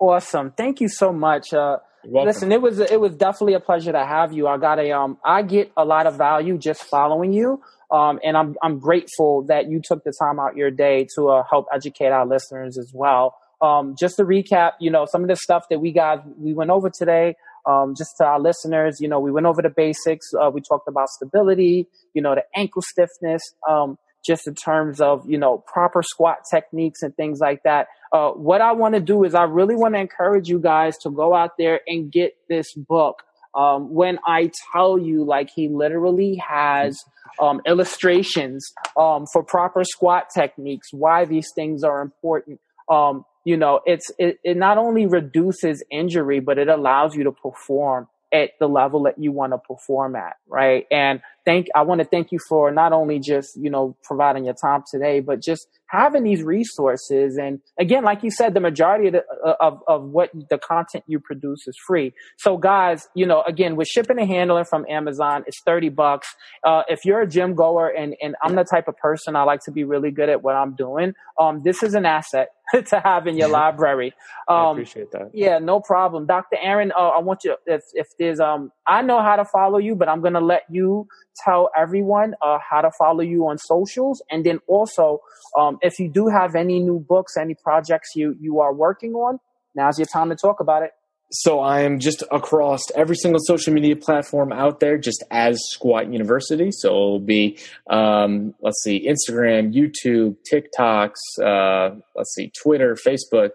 [0.00, 0.52] Awesome.
[0.52, 1.52] Thank you so much.
[1.52, 4.46] Uh, listen, it was, it was definitely a pleasure to have you.
[4.46, 7.62] I got a, um, I get a lot of value just following you.
[7.90, 11.42] Um, and I'm, I'm grateful that you took the time out your day to uh,
[11.48, 13.34] help educate our listeners as well.
[13.60, 16.70] Um, just to recap, you know, some of the stuff that we got, we went
[16.70, 17.34] over today,
[17.66, 20.26] um, just to our listeners, you know, we went over the basics.
[20.40, 25.28] Uh, we talked about stability, you know, the ankle stiffness, um, just in terms of,
[25.28, 27.88] you know, proper squat techniques and things like that.
[28.12, 31.10] Uh, what I want to do is I really want to encourage you guys to
[31.10, 33.22] go out there and get this book.
[33.54, 36.98] Um, when I tell you, like, he literally has
[37.40, 42.60] um, illustrations um, for proper squat techniques, why these things are important.
[42.90, 47.32] Um, you know, it's it, it not only reduces injury, but it allows you to
[47.32, 50.86] perform at the level that you want to perform at, right?
[50.90, 54.54] And thank I want to thank you for not only just, you know, providing your
[54.54, 57.38] time today, but just having these resources.
[57.38, 61.04] And again, like you said, the majority of, the, uh, of, of what the content
[61.06, 62.12] you produce is free.
[62.36, 66.28] So guys, you know, again, with shipping and handling from Amazon, it's 30 bucks.
[66.62, 69.60] Uh, if you're a gym goer and, and I'm the type of person I like
[69.64, 72.48] to be really good at what I'm doing, um, this is an asset
[72.88, 74.12] to have in your library.
[74.46, 75.30] Um, I appreciate that.
[75.32, 76.26] Yeah, no problem.
[76.26, 76.58] Dr.
[76.60, 79.94] Aaron, uh, I want you, if, if there's, um, I know how to follow you,
[79.94, 81.08] but I'm going to let you
[81.44, 84.22] tell everyone uh, how to follow you on socials.
[84.30, 85.20] And then also,
[85.58, 89.38] um, if you do have any new books, any projects you, you are working on,
[89.74, 90.90] now's your time to talk about it.
[91.30, 96.10] So I am just across every single social media platform out there, just as Squat
[96.10, 96.70] University.
[96.72, 97.58] So it'll be,
[97.90, 101.12] um, let's see, Instagram, YouTube, TikToks,
[101.44, 103.50] uh, let's see, Twitter, Facebook,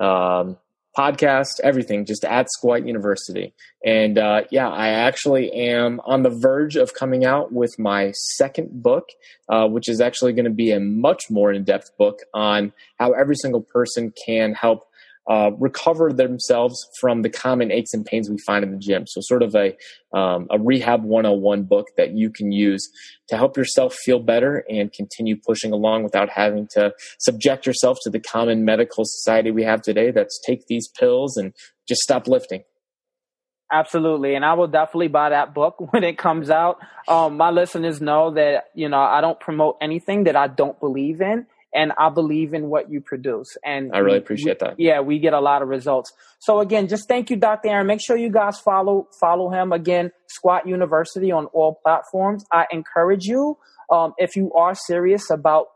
[0.00, 0.56] um,
[0.96, 3.54] podcast, everything, just at Squat University.
[3.84, 8.82] And uh, yeah, I actually am on the verge of coming out with my second
[8.82, 9.08] book,
[9.48, 13.12] uh, which is actually going to be a much more in depth book on how
[13.12, 14.86] every single person can help
[15.28, 19.06] uh, recover themselves from the common aches and pains we find in the gym.
[19.06, 19.76] So, sort of a
[20.16, 22.88] um, a rehab 101 book that you can use
[23.28, 28.10] to help yourself feel better and continue pushing along without having to subject yourself to
[28.10, 30.10] the common medical society we have today.
[30.10, 31.52] That's take these pills and
[31.88, 32.62] just stop lifting.
[33.70, 34.36] Absolutely.
[34.36, 36.78] And I will definitely buy that book when it comes out.
[37.08, 41.20] Um, my listeners know that, you know, I don't promote anything that I don't believe
[41.20, 41.46] in
[41.76, 43.56] and I believe in what you produce.
[43.64, 44.80] And I really appreciate we, that.
[44.80, 46.12] Yeah, we get a lot of results.
[46.40, 47.68] So again, just thank you, Dr.
[47.68, 47.86] Aaron.
[47.86, 52.44] Make sure you guys follow follow him again, Squat University on all platforms.
[52.50, 53.58] I encourage you,
[53.92, 55.66] um, if you are serious about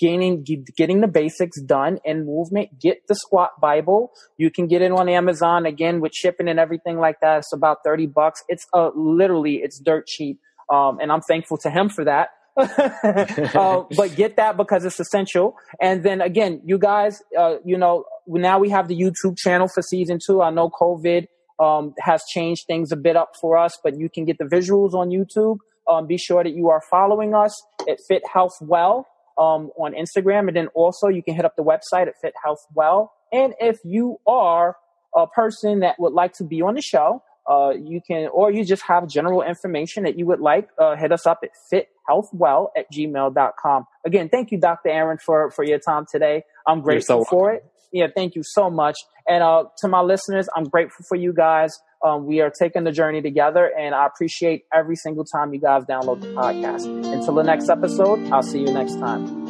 [0.00, 0.44] gaining
[0.76, 5.08] getting the basics done in movement get the squat bible you can get it on
[5.08, 9.60] amazon again with shipping and everything like that it's about 30 bucks it's uh, literally
[9.62, 10.40] it's dirt cheap
[10.72, 15.56] um, and i'm thankful to him for that uh, but get that because it's essential.
[15.80, 19.82] And then again, you guys, uh, you know, now we have the YouTube channel for
[19.82, 20.40] season two.
[20.40, 21.26] I know COVID
[21.58, 24.94] um, has changed things a bit up for us, but you can get the visuals
[24.94, 25.58] on YouTube.
[25.90, 30.48] Um, be sure that you are following us at Fit Health Well um, on Instagram,
[30.48, 33.12] and then also you can hit up the website at Fit Health Well.
[33.32, 34.76] And if you are
[35.14, 38.64] a person that would like to be on the show, uh, you can, or you
[38.64, 42.86] just have general information that you would like, uh, hit us up at fithealthwell at
[42.92, 43.86] gmail.com.
[44.06, 44.88] Again, thank you, Dr.
[44.88, 46.44] Aaron, for, for your time today.
[46.66, 47.64] I'm grateful so for it.
[47.92, 48.98] Yeah, thank you so much.
[49.28, 51.78] And uh, to my listeners, I'm grateful for you guys.
[52.04, 55.84] Um, we are taking the journey together, and I appreciate every single time you guys
[55.84, 56.84] download the podcast.
[56.84, 59.43] Until the next episode, I'll see you next time.